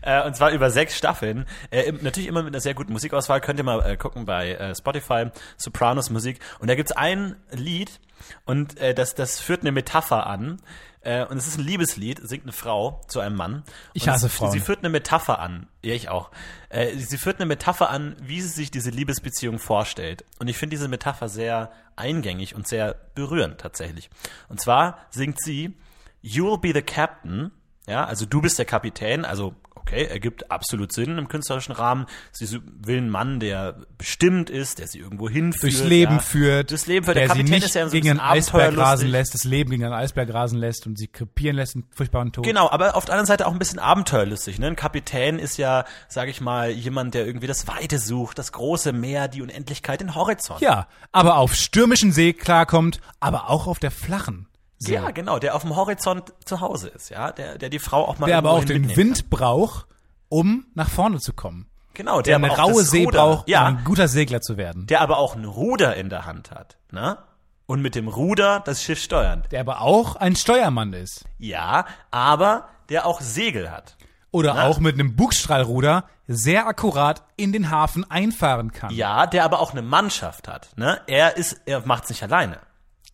[0.01, 1.45] Äh, und zwar über sechs Staffeln.
[1.71, 3.41] Äh, natürlich immer mit einer sehr guten Musikauswahl.
[3.41, 5.25] Könnt ihr mal äh, gucken bei Spotify,
[5.57, 6.39] Sopranos Musik.
[6.59, 7.99] Und da gibt's ein Lied
[8.45, 10.61] und äh, das, das führt eine Metapher an.
[11.01, 13.63] Äh, und es ist ein Liebeslied, singt eine Frau zu einem Mann.
[13.93, 14.51] Ich hasse es, Frauen.
[14.51, 15.67] Sie führt eine Metapher an.
[15.83, 16.31] Ja, ich auch.
[16.69, 20.25] Äh, sie führt eine Metapher an, wie sie sich diese Liebesbeziehung vorstellt.
[20.39, 24.09] Und ich finde diese Metapher sehr eingängig und sehr berührend tatsächlich.
[24.49, 25.77] Und zwar singt sie,
[26.21, 27.51] You'll be the captain.
[27.87, 29.55] Ja, also du bist der Kapitän, also
[29.89, 32.05] Okay, ergibt absolut Sinn im künstlerischen Rahmen.
[32.31, 35.63] Sie will einen Mann, der bestimmt ist, der sie irgendwo hinführt.
[35.63, 36.19] Durchs Leben ja.
[36.19, 37.17] führt, Durchs Leben führt.
[37.17, 39.45] der Der sie Kapitän nicht ist ja so ein gegen einen Eisberg rasen lässt, das
[39.45, 42.45] Leben gegen einen Eisberg rasen lässt und sie krepieren lässt, einen furchtbaren Tod.
[42.45, 44.59] Genau, aber auf der anderen Seite auch ein bisschen abenteuerlustig.
[44.59, 44.67] Ne?
[44.67, 48.93] Ein Kapitän ist ja, sage ich mal, jemand, der irgendwie das Weite sucht, das große
[48.93, 50.61] Meer, die Unendlichkeit, den Horizont.
[50.61, 54.48] Ja, aber auf stürmischen See klarkommt, aber auch auf der flachen.
[54.79, 54.93] See.
[54.93, 58.17] Ja, genau, der auf dem Horizont zu Hause ist, ja, der, der die Frau auch
[58.17, 59.85] mal der aber auch den Wind braucht,
[60.29, 61.63] um nach vorne zu kommen.
[61.63, 61.69] Kann.
[61.95, 64.87] Genau, Der der, eine raue See Ruder, braucht, ja, um ein guter Segler zu werden.
[64.87, 67.17] der aber auch ein Ruder in der Hand hat, ne?
[67.65, 69.43] Und mit dem Ruder das Schiff steuern.
[69.51, 71.25] Der aber auch ein Steuermann ist.
[71.37, 73.97] Ja, aber der auch Segel hat.
[74.31, 74.63] Oder Na?
[74.67, 78.93] auch mit einem Bugstrahlruder sehr akkurat in den Hafen einfahren kann.
[78.93, 81.01] Ja, der aber auch eine Mannschaft hat, ne?
[81.07, 82.59] Er ist, er macht's nicht alleine.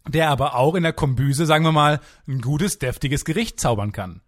[0.07, 4.21] Der aber auch in der Kombüse, sagen wir mal, ein gutes, deftiges Gericht zaubern kann.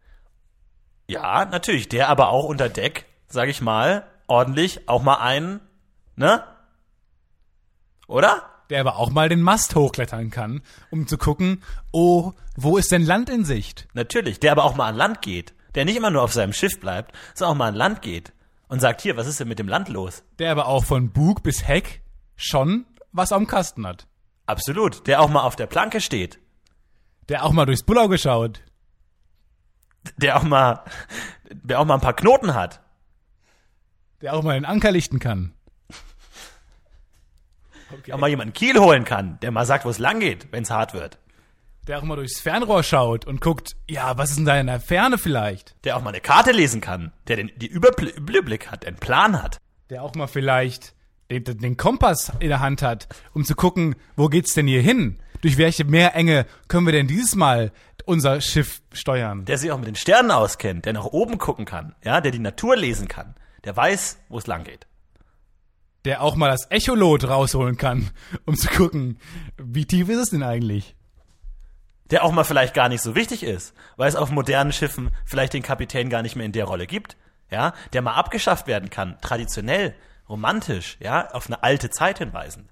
[1.08, 5.62] Ja, natürlich, der aber auch unter Deck, sag ich mal, ordentlich auch mal einen,
[6.16, 6.44] ne?
[8.08, 8.44] Oder?
[8.70, 10.62] Der aber auch mal den Mast hochklettern kann,
[10.92, 13.88] um zu gucken, oh, wo ist denn Land in Sicht?
[13.94, 15.54] Natürlich, der aber auch mal an Land geht.
[15.76, 18.34] Der nicht immer nur auf seinem Schiff bleibt, sondern auch mal an Land geht.
[18.68, 20.24] Und sagt, hier, was ist denn mit dem Land los?
[20.40, 22.02] Der aber auch von Bug bis Heck
[22.36, 24.08] schon was am Kasten hat.
[24.48, 26.40] Absolut, der auch mal auf der Planke steht.
[27.30, 28.62] Der auch mal durchs Bullau geschaut.
[30.16, 30.84] Der auch mal,
[31.52, 32.82] der auch mal ein paar Knoten hat.
[34.22, 35.54] Der auch mal den Anker lichten kann.
[38.06, 40.64] Der auch mal jemanden Kiel holen kann, der mal sagt, wo es lang geht, wenn
[40.64, 41.20] es hart wird.
[41.88, 44.82] Der auch mal durchs Fernrohr schaut und guckt, ja, was ist denn da in der
[44.82, 45.76] Ferne vielleicht?
[45.86, 49.42] Der auch mal eine Karte lesen kann, der den die Überbl- Überblick hat, einen Plan
[49.42, 49.58] hat.
[49.90, 50.94] Der auch mal vielleicht
[51.30, 55.20] den, den Kompass in der Hand hat, um zu gucken, wo geht's denn hier hin?
[55.42, 57.72] Durch welche Meerenge können wir denn dieses Mal
[58.06, 59.46] unser Schiff steuern?
[59.46, 62.40] Der sich auch mit den Sternen auskennt, der nach oben gucken kann, ja, der die
[62.40, 64.88] Natur lesen kann, der weiß, wo es lang geht.
[66.06, 68.10] Der auch mal das Echolot rausholen kann,
[68.46, 69.20] um zu gucken,
[69.58, 70.96] wie tief ist es denn eigentlich?
[72.10, 75.54] Der auch mal vielleicht gar nicht so wichtig ist, weil es auf modernen Schiffen vielleicht
[75.54, 77.18] den Kapitän gar nicht mehr in der Rolle gibt,
[77.52, 79.94] ja, der mal abgeschafft werden kann, traditionell,
[80.30, 82.70] romantisch, ja, auf eine alte Zeit hinweisend.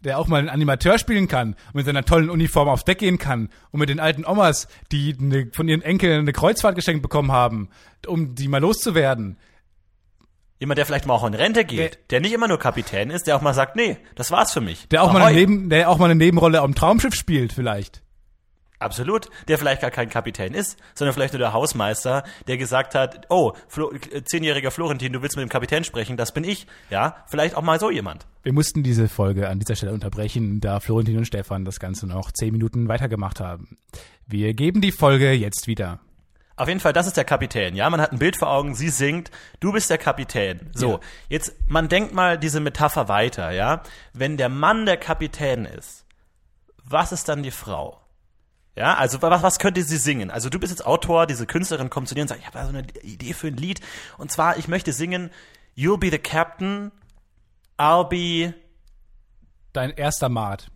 [0.00, 3.16] Der auch mal einen Animateur spielen kann und mit seiner tollen Uniform aufs Deck gehen
[3.16, 7.32] kann und mit den alten Omas, die ne, von ihren Enkeln eine Kreuzfahrt geschenkt bekommen
[7.32, 7.70] haben,
[8.06, 9.38] um die mal loszuwerden.
[10.60, 13.26] Jemand, der vielleicht mal auch in Rente geht, Der- der nicht immer nur Kapitän ist,
[13.26, 14.88] der auch mal sagt, nee, das war's für mich.
[14.88, 18.02] Der auch, mal eine Neben, der auch mal eine Nebenrolle am Traumschiff spielt, vielleicht.
[18.84, 19.28] Absolut.
[19.48, 23.52] Der vielleicht gar kein Kapitän ist, sondern vielleicht nur der Hausmeister, der gesagt hat, oh,
[23.68, 26.66] Flo, äh, zehnjähriger Florentin, du willst mit dem Kapitän sprechen, das bin ich.
[26.90, 28.26] Ja, vielleicht auch mal so jemand.
[28.42, 32.30] Wir mussten diese Folge an dieser Stelle unterbrechen, da Florentin und Stefan das Ganze noch
[32.30, 33.78] zehn Minuten weitergemacht haben.
[34.26, 36.00] Wir geben die Folge jetzt wieder.
[36.56, 37.74] Auf jeden Fall, das ist der Kapitän.
[37.74, 40.70] Ja, man hat ein Bild vor Augen, sie singt, du bist der Kapitän.
[40.72, 41.00] So, Ja.
[41.28, 43.82] jetzt, man denkt mal diese Metapher weiter, ja.
[44.12, 46.04] Wenn der Mann der Kapitän ist,
[46.84, 47.98] was ist dann die Frau?
[48.76, 50.30] Ja, also was, was könnte sie singen?
[50.30, 52.64] Also du bist jetzt Autor, diese Künstlerin kommt zu dir und sagt, ich habe da
[52.64, 53.80] so eine Idee für ein Lied.
[54.18, 55.30] Und zwar, ich möchte singen,
[55.76, 56.90] You'll be the captain,
[57.78, 58.54] I'll be
[59.72, 60.68] Dein erster Maat.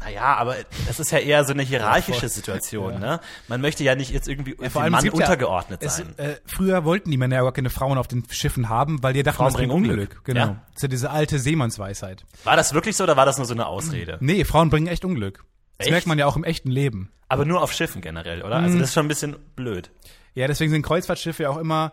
[0.00, 2.28] Naja, aber das ist ja eher so eine hierarchische.
[2.28, 3.20] Situation, ne?
[3.46, 6.18] Man möchte ja nicht jetzt irgendwie Vor dem allem, Mann gibt ja- untergeordnet es, sein.
[6.18, 9.22] Äh, früher wollten die Männer ja gar keine Frauen auf den Schiffen haben, weil die
[9.22, 10.10] dachten, Frauen das bringt bringen Unglück.
[10.10, 10.24] Unglück.
[10.24, 10.40] Genau.
[10.40, 10.62] Ja.
[10.72, 12.24] Das ist ja diese alte Seemannsweisheit.
[12.42, 14.16] War das wirklich so oder war das nur so eine Ausrede?
[14.20, 15.44] Nee, Frauen bringen echt Unglück.
[15.78, 15.90] Das Echt?
[15.92, 17.10] merkt man ja auch im echten Leben.
[17.28, 18.58] Aber nur auf Schiffen generell, oder?
[18.58, 18.64] Mhm.
[18.64, 19.90] Also das ist schon ein bisschen blöd.
[20.34, 21.92] Ja, deswegen sind Kreuzfahrtschiffe ja auch immer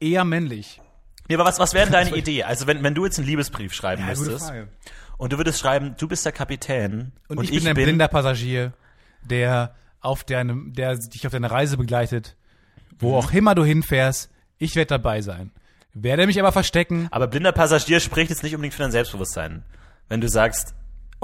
[0.00, 0.80] eher männlich.
[1.28, 2.44] Nee, aber was, was wäre deine Idee?
[2.44, 4.52] Also wenn, wenn du jetzt einen Liebesbrief schreiben müsstest
[5.18, 8.72] und du würdest schreiben, du bist der Kapitän Und, ich, bin ein blinder Passagier,
[9.22, 12.36] der auf deinem, der dich auf deine Reise begleitet,
[12.98, 13.14] wo Mhm.
[13.14, 15.50] auch immer du hinfährst, ich werde dabei sein.
[15.94, 17.08] Werde mich aber verstecken.
[17.10, 19.64] Aber blinder Passagier spricht jetzt nicht unbedingt für dein Selbstbewusstsein.
[20.08, 20.74] Wenn du sagst,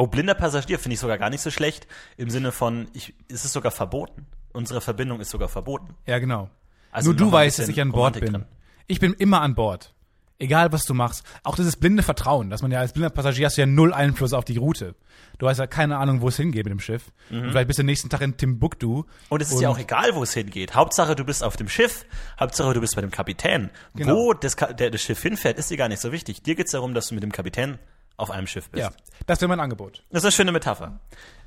[0.00, 1.86] oh, blinder Passagier finde ich sogar gar nicht so schlecht,
[2.16, 4.26] im Sinne von, ich, es ist sogar verboten.
[4.52, 5.94] Unsere Verbindung ist sogar verboten.
[6.06, 6.50] Ja, genau.
[6.90, 8.32] Also Nur du weißt, dass ich an Bord Romantik bin.
[8.32, 8.44] drin.
[8.88, 9.94] Ich bin immer an Bord.
[10.40, 11.22] Egal, was du machst.
[11.44, 14.32] Auch dieses blinde Vertrauen, dass man ja als blinder Passagier hast du ja null Einfluss
[14.32, 14.94] auf die Route.
[15.38, 17.12] Du hast ja keine Ahnung, wo es hingeht mit dem Schiff.
[17.28, 18.98] Und vielleicht bist du nächsten Tag in Timbuktu.
[18.98, 19.04] Mhm.
[19.28, 20.74] Und es ist ja auch egal, wo es hingeht.
[20.74, 22.06] Hauptsache, du bist auf dem Schiff.
[22.38, 23.70] Hauptsache, du bist bei dem Kapitän.
[23.94, 24.16] Genau.
[24.16, 26.42] Wo das, der, das Schiff hinfährt, ist dir gar nicht so wichtig.
[26.42, 27.78] Dir geht's darum, dass du mit dem Kapitän
[28.20, 28.82] auf einem Schiff bist.
[28.82, 28.90] Ja,
[29.26, 30.04] das wäre mein Angebot.
[30.10, 31.00] Das ist eine schöne Metapher.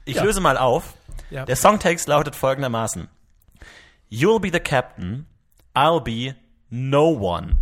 [0.06, 0.24] Ich Ja.
[0.24, 0.94] löse mal auf.
[1.30, 1.46] Ja.
[1.46, 3.08] Der Songtext lautet folgendermaßen.
[4.12, 5.26] You'll be the captain,
[5.74, 6.36] I'll be
[6.70, 7.58] no one.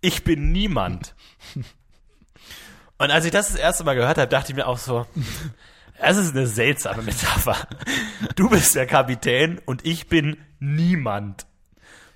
[0.00, 1.14] Ich bin niemand.
[2.98, 5.06] Und als ich das das erste Mal gehört habe, dachte ich mir auch so,
[6.00, 7.56] das ist eine seltsame Metapher.
[8.36, 11.46] Du bist der Kapitän und ich bin niemand.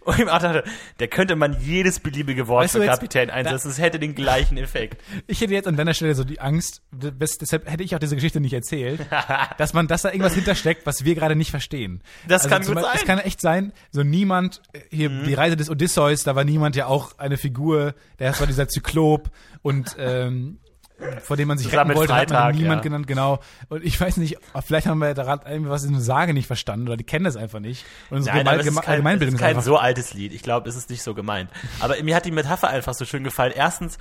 [0.07, 0.65] Und ich dachte,
[1.01, 3.71] der könnte man jedes beliebige Wort Weißt für Kapitän einsetzen.
[3.71, 5.03] Es hätte den gleichen Effekt.
[5.27, 8.15] Ich hätte jetzt an deiner Stelle so die Angst, des- deshalb hätte ich auch diese
[8.15, 9.01] Geschichte nicht erzählt,
[9.59, 12.03] dass man, dass da irgendwas hintersteckt, was wir gerade nicht verstehen.
[12.23, 13.17] Also Das kann zum gut Beispiel- sein.
[13.17, 13.19] Mhm.
[13.19, 16.77] Es kann echt sein, so niemand, äh, hier, die Reise des Odysseus, da war niemand
[16.77, 19.31] ja auch eine Figur, der war dieser Zyklop
[19.63, 20.59] und, ähm,
[21.23, 22.83] vor dem man sich Zusammen retten wollte, hat man Freitag, niemand ja.
[22.83, 23.41] genannt, genau.
[23.69, 26.89] Und ich weiß nicht, vielleicht haben wir daran irgendwie was in der Sage nicht verstanden
[26.89, 27.85] oder die kennen das einfach nicht.
[28.11, 30.33] Und unsere Nein, aber es ist kein, es Allgemeinbildung ist ist kein so altes Lied.
[30.33, 31.51] Ich glaube, es ist nicht so gemeint.
[31.81, 33.53] Aber mir hat die Metapher einfach so schön gefallen.
[33.55, 33.99] Erstens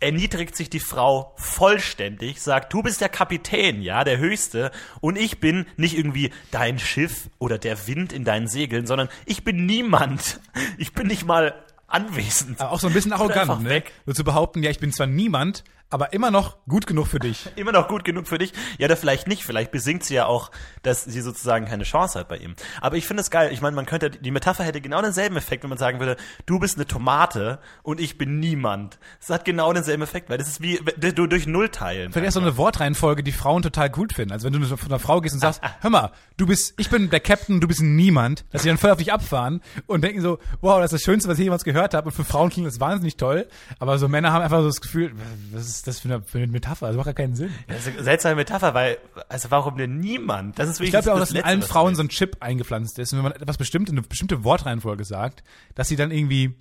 [0.00, 5.40] erniedrigt sich die Frau vollständig, sagt, du bist der Kapitän, ja, der Höchste, und ich
[5.40, 10.40] bin nicht irgendwie dein Schiff oder der Wind in deinen Segeln, sondern ich bin niemand.
[10.76, 11.54] Ich bin nicht mal
[11.94, 12.60] anwesend.
[12.60, 13.70] aber auch so ein bisschen arrogant, ne?
[13.70, 13.92] weg.
[14.06, 17.48] So zu behaupten, ja, ich bin zwar niemand, aber immer noch gut genug für dich.
[17.56, 18.52] immer noch gut genug für dich.
[18.78, 19.44] Ja, oder vielleicht nicht.
[19.44, 20.50] Vielleicht besingt sie ja auch,
[20.82, 22.56] dass sie sozusagen keine Chance hat bei ihm.
[22.80, 23.52] Aber ich finde es geil.
[23.52, 26.58] Ich meine, man könnte, die Metapher hätte genau denselben Effekt, wenn man sagen würde, du
[26.58, 28.98] bist eine Tomate und ich bin niemand.
[29.20, 32.12] Es hat genau denselben Effekt, weil das ist wie du durch Null teilen.
[32.12, 34.32] Vielleicht ist so eine Wortreihenfolge, die Frauen total gut finden.
[34.32, 37.10] Also wenn du von einer Frau gehst und sagst, hör mal, du bist, ich bin
[37.10, 40.38] der Captain, du bist Niemand, dass sie dann voll auf dich abfahren und denken so,
[40.60, 42.06] wow, das ist das Schönste, was ich jemals gehört habe.
[42.06, 43.46] Und für Frauen klingt das wahnsinnig toll.
[43.78, 45.12] Aber so Männer haben einfach so das Gefühl,
[45.52, 46.86] was ist das für eine, für eine Metapher?
[46.86, 47.52] Das macht gar keinen Sinn.
[47.68, 48.96] Das ist eine seltsame Metapher, weil,
[49.28, 50.58] also warum denn niemand?
[50.58, 52.38] Das ist Ich wirklich glaube ja auch, das dass in allen Frauen so ein Chip
[52.40, 53.12] eingepflanzt ist.
[53.12, 55.42] Und wenn man etwas bestimmte, eine bestimmte Wortreihenfolge sagt,
[55.74, 56.54] dass sie dann irgendwie,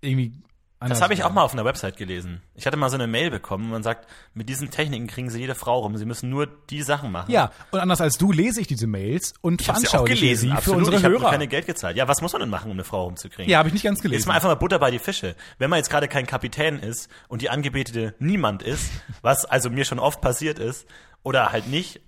[0.00, 0.32] irgendwie
[0.88, 2.42] Das habe ich auch mal auf einer Website gelesen.
[2.54, 5.40] Ich hatte mal so eine Mail bekommen, wo man sagt, mit diesen Techniken kriegen sie
[5.40, 5.96] jede Frau rum.
[5.96, 7.30] Sie müssen nur die Sachen machen.
[7.30, 10.20] Ja, und anders als du lese ich diese Mails und Ich habe sie auch veranschauliche
[10.20, 11.30] gelesen, sie für unsere ich habe Hörer.
[11.30, 11.96] keine Geld gezahlt.
[11.96, 13.50] Ja, was muss man denn machen, um eine Frau rumzukriegen?
[13.50, 14.28] Ja, habe ich nicht ganz Jetzt gelesen.
[14.28, 15.34] mal einfach mal Butter bei die Fische.
[15.58, 18.90] Wenn man jetzt gerade kein Kapitän ist und die Angebetete niemand ist,
[19.22, 20.86] was also mir schon oft passiert ist,
[21.22, 22.00] oder halt nicht,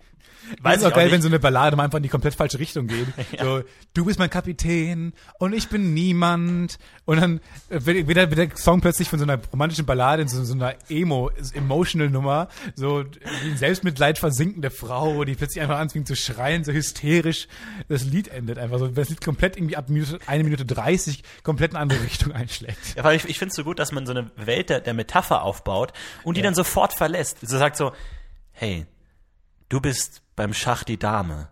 [0.60, 1.12] weiß ist auch auch geil, nicht.
[1.14, 3.06] wenn so eine Ballade mal einfach in die komplett falsche Richtung geht.
[3.44, 6.78] So, du bist mein Kapitän und ich bin niemand.
[7.04, 10.42] Und dann äh, wird, wird, der, Song plötzlich von so einer romantischen Ballade in so,
[10.44, 16.16] so einer Emo, emotional Nummer, so in Selbstmitleid versinkende Frau, die plötzlich einfach anfängt zu
[16.16, 17.48] schreien, so hysterisch.
[17.88, 18.88] Das Lied endet einfach so.
[18.88, 22.96] Das Lied komplett irgendwie ab Minute, eine Minute 30 komplett in eine andere Richtung einschlägt.
[22.96, 24.94] Ja, weil ich, ich finde es so gut, dass man so eine Welt der, der
[24.94, 27.38] Metapher aufbaut und die dann sofort verlässt.
[27.42, 27.92] So sagt so,
[28.52, 28.86] hey,
[29.68, 31.48] du bist beim Schach die Dame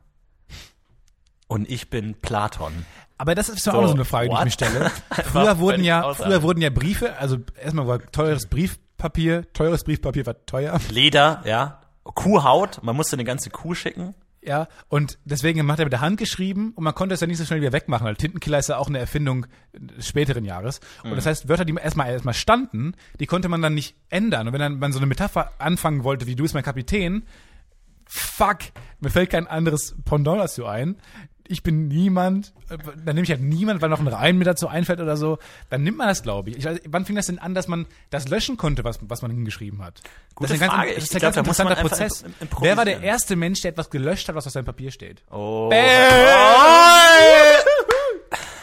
[1.46, 2.86] und ich bin Platon.
[3.18, 4.44] Aber das ist So, auch so eine Frage, die ich what?
[4.44, 4.90] mir stelle.
[5.24, 6.32] Früher wurden ja, außerhalb.
[6.32, 10.80] früher wurden ja Briefe, also erstmal war teures Briefpapier, teures Briefpapier war teuer.
[10.90, 14.14] Leder, ja, Kuhhaut, man musste eine ganze Kuh schicken.
[14.44, 17.38] Ja, und deswegen hat er mit der Hand geschrieben und man konnte es ja nicht
[17.38, 20.80] so schnell wieder wegmachen, weil Tintenkiller ist ja auch eine Erfindung des späteren Jahres.
[21.04, 24.48] Und das heißt, Wörter, die erstmal erstmal standen, die konnte man dann nicht ändern.
[24.48, 27.22] Und wenn dann man so eine Metapher anfangen wollte, wie du bist mein Kapitän,
[28.12, 28.58] fuck,
[29.00, 30.96] mir fällt kein anderes Pendant dazu ein.
[31.48, 34.68] Ich bin niemand, äh, dann nehme ich halt niemand, weil noch ein Reim mir dazu
[34.68, 35.38] einfällt oder so.
[35.70, 36.58] Dann nimmt man das, glaube ich.
[36.58, 39.30] ich weiß, wann fing das denn an, dass man das löschen konnte, was, was man
[39.30, 40.02] hingeschrieben hat?
[40.34, 40.88] Gute das ist ein Frage.
[40.88, 42.24] ganz, das ist ein glaub, ganz interessanter Prozess.
[42.60, 45.24] Wer war der erste Mensch, der etwas gelöscht hat, was auf seinem Papier steht?
[45.30, 45.68] Oh.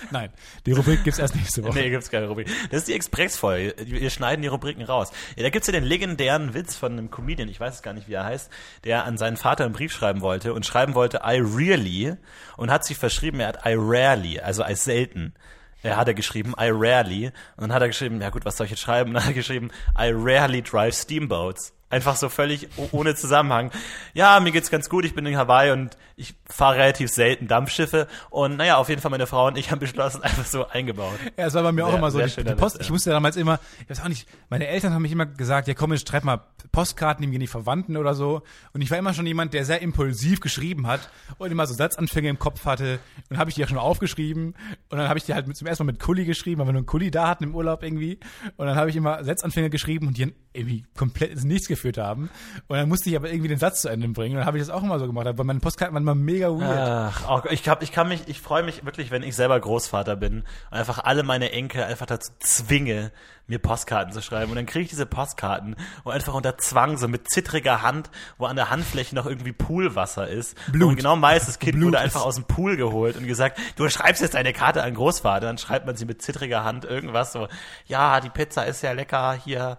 [0.11, 0.29] Nein,
[0.65, 1.77] die Rubrik gibt's erst nächste Woche.
[1.77, 2.47] Nee, gibt's keine Rubrik.
[2.71, 3.75] Das ist die Express-Folge.
[3.85, 5.11] Wir schneiden die Rubriken raus.
[5.35, 8.07] Ja, da gibt's ja den legendären Witz von einem Comedian, ich weiß es gar nicht,
[8.07, 8.49] wie er heißt,
[8.83, 12.15] der an seinen Vater einen Brief schreiben wollte und schreiben wollte I really
[12.57, 15.33] und hat sich verschrieben, er hat I rarely, also als selten.
[15.81, 17.27] Er hat er geschrieben, I rarely.
[17.27, 19.09] Und dann hat er geschrieben, ja gut, was soll ich jetzt schreiben?
[19.09, 21.73] Und dann hat er geschrieben, I rarely drive steamboats.
[21.91, 23.71] Einfach so völlig ohne Zusammenhang.
[24.13, 28.07] Ja, mir geht's ganz gut, ich bin in Hawaii und ich fahre relativ selten Dampfschiffe.
[28.29, 31.17] Und naja, auf jeden Fall meine Frau und ich haben beschlossen, einfach so eingebaut.
[31.37, 32.19] Ja, es war bei mir auch Sehr- immer so.
[32.19, 32.93] Die, die Post, Witz, ich ja.
[32.93, 35.93] musste damals immer, ich weiß auch nicht, meine Eltern haben mich immer gesagt, ja komm,
[35.93, 38.43] ich schreib mal Postkarten, die mir nicht Verwandten oder so.
[38.73, 42.29] Und ich war immer schon jemand, der sehr impulsiv geschrieben hat und immer so Satzanfänge
[42.29, 42.99] im Kopf hatte.
[43.29, 44.55] Und habe ich die ja schon aufgeschrieben.
[44.89, 46.73] Und dann habe ich die halt mit, zum ersten Mal mit Kuli geschrieben, weil wir
[46.73, 48.19] nur einen Kuli da hatten im Urlaub irgendwie.
[48.57, 52.29] Und dann habe ich immer Satzanfänge geschrieben und die dann irgendwie komplett Nichts geführt haben.
[52.67, 54.35] Und dann musste ich aber irgendwie den Satz zu Ende bringen.
[54.35, 56.49] Und dann habe ich das auch immer so gemacht, weil meine Postkarten waren immer mega
[56.49, 57.13] weird.
[57.13, 60.15] Ach, auch, ich, hab, ich kann mich, ich freue mich wirklich, wenn ich selber Großvater
[60.15, 63.11] bin und einfach alle meine Enkel einfach dazu zwinge,
[63.49, 64.51] mir Postkarten zu schreiben.
[64.51, 68.45] Und dann kriege ich diese Postkarten und einfach unter Zwang, so mit zittriger Hand, wo
[68.45, 70.55] an der Handfläche noch irgendwie Poolwasser ist.
[70.71, 70.89] Blut.
[70.89, 73.89] Und genau meist, das Kind Blut wurde einfach aus dem Pool geholt und gesagt, du
[73.89, 75.47] schreibst jetzt deine Karte an Großvater.
[75.47, 77.47] Dann schreibt man sie mit zittriger Hand irgendwas so,
[77.85, 79.77] ja, die Pizza ist ja lecker hier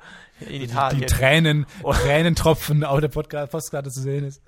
[0.48, 1.00] in Italien.
[1.00, 1.92] Die Tränen, Oh.
[1.92, 4.42] Tränentropfen auf der Podcast, Postkarte zu sehen ist.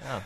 [0.00, 0.22] Ja.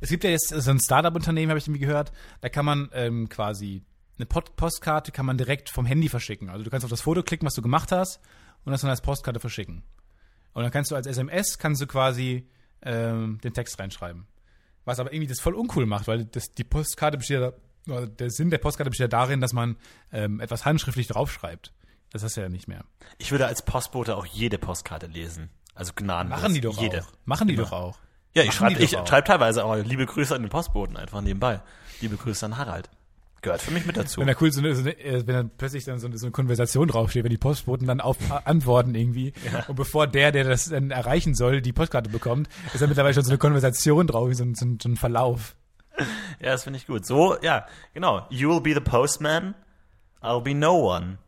[0.00, 3.28] Es gibt ja jetzt so ein Startup-Unternehmen, habe ich irgendwie gehört, da kann man ähm,
[3.28, 3.82] quasi
[4.18, 6.48] eine Pod Postkarte kann man direkt vom Handy verschicken.
[6.48, 8.20] Also du kannst auf das Foto klicken, was du gemacht hast
[8.64, 9.82] und das dann als Postkarte verschicken.
[10.54, 12.48] Und dann kannst du als SMS, kannst du quasi
[12.82, 14.26] ähm, den Text reinschreiben.
[14.86, 17.52] Was aber irgendwie das voll uncool macht, weil das, die Postkarte besteht ja,
[17.88, 19.76] oder der Sinn der Postkarte besteht ja darin, dass man
[20.12, 21.72] ähm, etwas handschriftlich draufschreibt.
[22.12, 22.84] Das hast du ja nicht mehr.
[23.18, 25.50] Ich würde als Postbote auch jede Postkarte lesen.
[25.74, 26.40] Also gnadenlos.
[26.40, 27.02] Machen die doch jede.
[27.02, 27.12] auch.
[27.24, 27.64] Machen die Immer.
[27.64, 27.98] doch auch.
[28.34, 31.60] Ja, ich schreibe schreib teilweise auch liebe Grüße an den Postboten einfach nebenbei.
[32.00, 32.90] Liebe Grüße an Harald.
[33.42, 34.20] Gehört für mich mit dazu.
[34.20, 36.26] Wenn da cool so eine, so eine, äh, wenn dann plötzlich dann so eine, so
[36.26, 39.32] eine Konversation draufsteht, wenn die Postboten dann auf äh, antworten irgendwie
[39.68, 43.24] und bevor der, der das dann erreichen soll, die Postkarte bekommt, ist dann mittlerweile schon
[43.24, 45.54] so eine Konversation drauf, so ein, so ein, so ein Verlauf.
[46.40, 47.06] Ja, das finde ich gut.
[47.06, 48.26] So, ja, genau.
[48.28, 49.54] You will be the postman,
[50.22, 51.18] I'll be no one.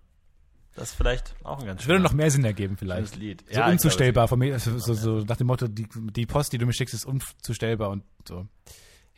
[0.78, 3.08] Das ist vielleicht auch ein ganz Das würde noch mehr Sinn ergeben vielleicht.
[3.08, 3.44] schönes Lied.
[3.50, 6.58] So Ja, unzustellbar, von mir, so, so, so nach dem Motto, die, die Post, die
[6.58, 8.46] du mir schickst, ist unzustellbar und so.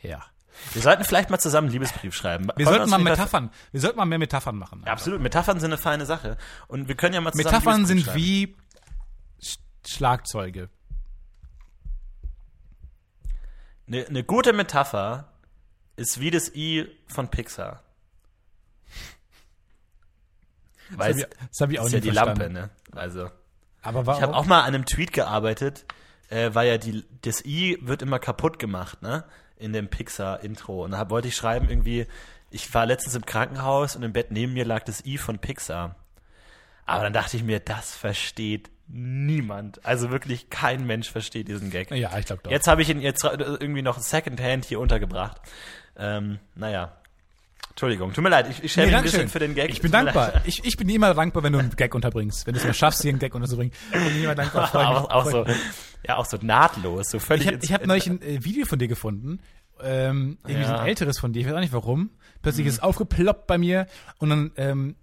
[0.01, 0.17] Ja.
[0.17, 0.25] glaube,
[0.73, 2.47] Wir sollten vielleicht mal zusammen einen Liebesbrief schreiben.
[2.55, 4.81] Wir sollten mal Metaphern, wir sollten mal mehr Metaphern machen.
[4.85, 5.21] Ja, absolut.
[5.21, 6.37] Metaphern sind eine feine Sache.
[6.67, 8.17] Und wir können ja mal zusammen Metaphern sind schreiben.
[8.17, 8.55] wie
[9.39, 10.69] Sch Schlagzeuge.
[13.87, 15.27] Eine, eine gute Metapher
[15.95, 17.83] ist wie das I von Pixar.
[20.95, 22.53] Weil Das das hab ich auch ist ja nicht die verstanden.
[22.55, 22.99] Lampe, ne?
[22.99, 23.29] Also.
[23.81, 24.19] Aber warum?
[24.19, 25.85] Ich habe auch mal an einem Tweet gearbeitet,
[26.29, 29.23] äh, weil ja die, das I wird immer kaputt gemacht, ne?
[29.57, 30.83] In dem Pixar-Intro.
[30.83, 32.07] Und da wollte ich schreiben irgendwie,
[32.49, 35.95] ich war letztens im Krankenhaus und im Bett neben mir lag das I von Pixar.
[36.85, 39.85] Aber dann dachte ich mir, das versteht niemand.
[39.85, 41.91] Also wirklich kein Mensch versteht diesen Gag.
[41.91, 42.51] ja, ich glaube doch.
[42.51, 45.39] Jetzt habe ich ihn jetzt ra- irgendwie noch Secondhand hier untergebracht.
[45.95, 46.97] Ähm, naja.
[47.71, 49.69] Entschuldigung, tut mir leid, ich, ich schäme Nee, ein bisschen für den Gag.
[49.71, 50.41] Ich bin dankbar.
[50.45, 52.45] Ich, ich bin immer dankbar, wenn du einen Gag unterbringst.
[52.45, 53.73] Wenn du es mal schaffst, hier einen Gag unterzubringen.
[53.93, 54.67] Ich bin immer dankbar.
[54.67, 55.45] freu auch, auch so,
[56.07, 57.47] ja, auch so nahtlos, so völlig.
[57.63, 59.39] Ich habe hab neulich ein äh, Video von dir gefunden.
[59.83, 60.79] Ähm, irgendwie so Ja.
[60.81, 61.39] ein älteres von dir.
[61.39, 62.11] Ich weiß auch nicht warum.
[62.41, 63.87] Plötzlich ist es aufgeploppt bei mir
[64.19, 64.95] und dann, ähm,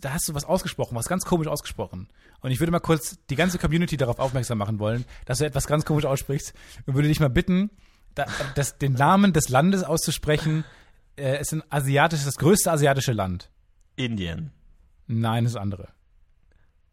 [0.00, 2.08] da hast du was ausgesprochen, was ganz komisch ausgesprochen.
[2.40, 5.66] Und ich würde mal kurz die ganze Community darauf aufmerksam machen wollen, dass du etwas
[5.66, 6.54] ganz komisch aussprichst
[6.86, 7.70] und würde dich mal bitten,
[8.14, 10.64] da, das, den Namen des Landes auszusprechen.
[11.16, 13.50] Äh, es ist ein asiatisches, das größte asiatische Land.
[13.96, 14.50] Indien,
[15.06, 15.88] Nein, das andere.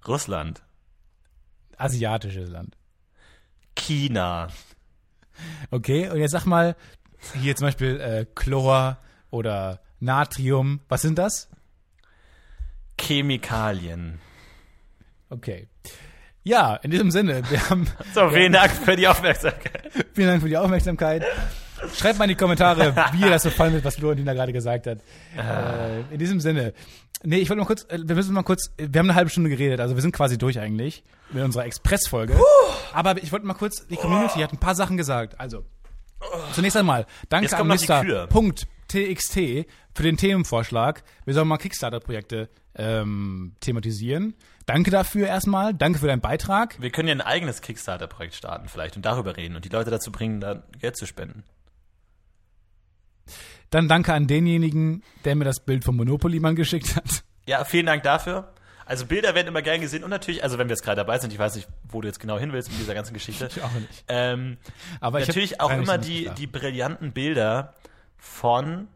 [0.07, 0.61] Russland,
[1.77, 2.77] Asiatisches Land.
[3.75, 4.49] China,
[5.71, 6.75] Okay, und jetzt sag mal,
[7.39, 8.97] hier zum Beispiel äh, Chlor
[9.29, 10.81] oder Natrium.
[10.89, 11.49] Was sind das?
[12.99, 14.19] Chemikalien.
[15.29, 15.67] Okay.
[16.43, 19.91] Ja, in diesem Sinne, wir haben So, vielen Dank für die Aufmerksamkeit.
[20.13, 21.23] vielen Dank für die Aufmerksamkeit.
[21.95, 24.99] Schreibt mal in die Kommentare, wie ihr das so fandet, was Florentina gerade gesagt hat.
[25.37, 26.73] Äh, in diesem Sinne.
[27.23, 29.49] Nee, ich wollte mal kurz, äh, wir müssen mal kurz, wir haben eine halbe Stunde
[29.49, 32.35] geredet, also wir sind quasi durch eigentlich mit unserer Express-Folge.
[32.93, 35.39] Aber ich wollte mal kurz, die Community hat ein paar Sachen gesagt.
[35.39, 35.63] Also,
[36.53, 38.27] zunächst einmal, danke an Mr.
[38.27, 41.03] Punkt TXT für den Themenvorschlag.
[41.25, 44.35] Wir sollen mal Kickstarter-Projekte ähm, thematisieren.
[44.65, 46.81] Danke dafür erstmal, danke für deinen Beitrag.
[46.81, 50.11] Wir können ja ein eigenes Kickstarter-Projekt starten vielleicht und darüber reden und die Leute dazu
[50.11, 51.43] bringen, da Geld zu spenden.
[53.71, 57.23] Dann danke an denjenigen, der mir das Bild vom Monopoly-Mann geschickt hat.
[57.47, 58.53] Ja, vielen Dank dafür.
[58.85, 61.31] Also Bilder werden immer gern gesehen und natürlich, also wenn wir jetzt gerade dabei sind,
[61.31, 63.47] ich weiß nicht, wo du jetzt genau hin willst mit dieser ganzen Geschichte.
[63.47, 64.03] Ich auch nicht.
[64.09, 64.57] Ähm,
[64.99, 67.73] Aber natürlich auch immer die, die brillanten Bilder
[68.17, 68.89] von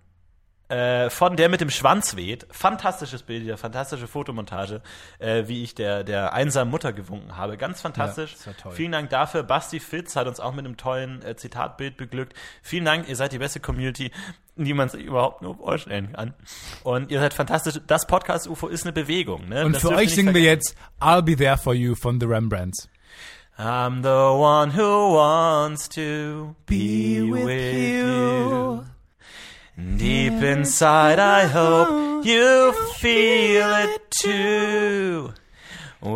[0.69, 2.47] äh, von der mit dem Schwanz weht.
[2.49, 4.81] Fantastisches Bild, hier, fantastische Fotomontage,
[5.19, 7.57] äh, wie ich der, der einsamen Mutter gewunken habe.
[7.57, 8.35] Ganz fantastisch.
[8.45, 8.71] Ja.
[8.71, 9.43] Vielen Dank dafür.
[9.43, 12.33] Basti Fitz hat uns auch mit einem tollen äh, Zitatbild beglückt.
[12.61, 14.11] Vielen Dank, ihr seid die beste Community,
[14.55, 16.33] die man sich überhaupt nur vorstellen kann.
[16.83, 17.79] Und ihr seid fantastisch.
[17.85, 19.49] Das Podcast UFO ist eine Bewegung.
[19.49, 19.65] Ne?
[19.65, 22.89] Und Das für euch singen wir jetzt I'll Be There For You von The Rembrandts.
[23.57, 28.83] I'm the one who wants to be, with, you.
[29.77, 35.33] Deep inside, I hope you feel it too.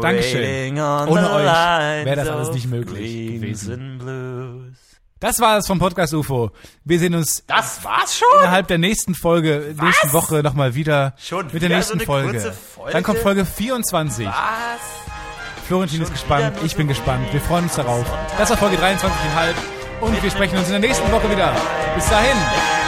[0.02, 0.80] Dankeschön.
[0.80, 4.76] Ohne euch wäre das alles nicht möglich gewesen.
[5.20, 6.52] Das war es vom Podcast UFO.
[6.86, 8.28] Wir sehen uns Das war's schon?
[8.40, 12.40] innerhalb der nächsten Folge, nächsten Woche nochmal wieder Schon mit der nächsten so Folge.
[12.40, 12.92] Folge?
[12.94, 14.26] Dann kommt Folge 24.
[14.26, 14.36] Was?
[15.68, 17.28] Florentin Schon ist gespannt, ich bin gespannt.
[17.34, 18.06] Wir freuen uns darauf.
[18.38, 19.10] Das war Folge 23,5
[20.00, 21.52] und wir sprechen uns in der nächsten Woche wieder.
[21.96, 22.38] Bis dahin,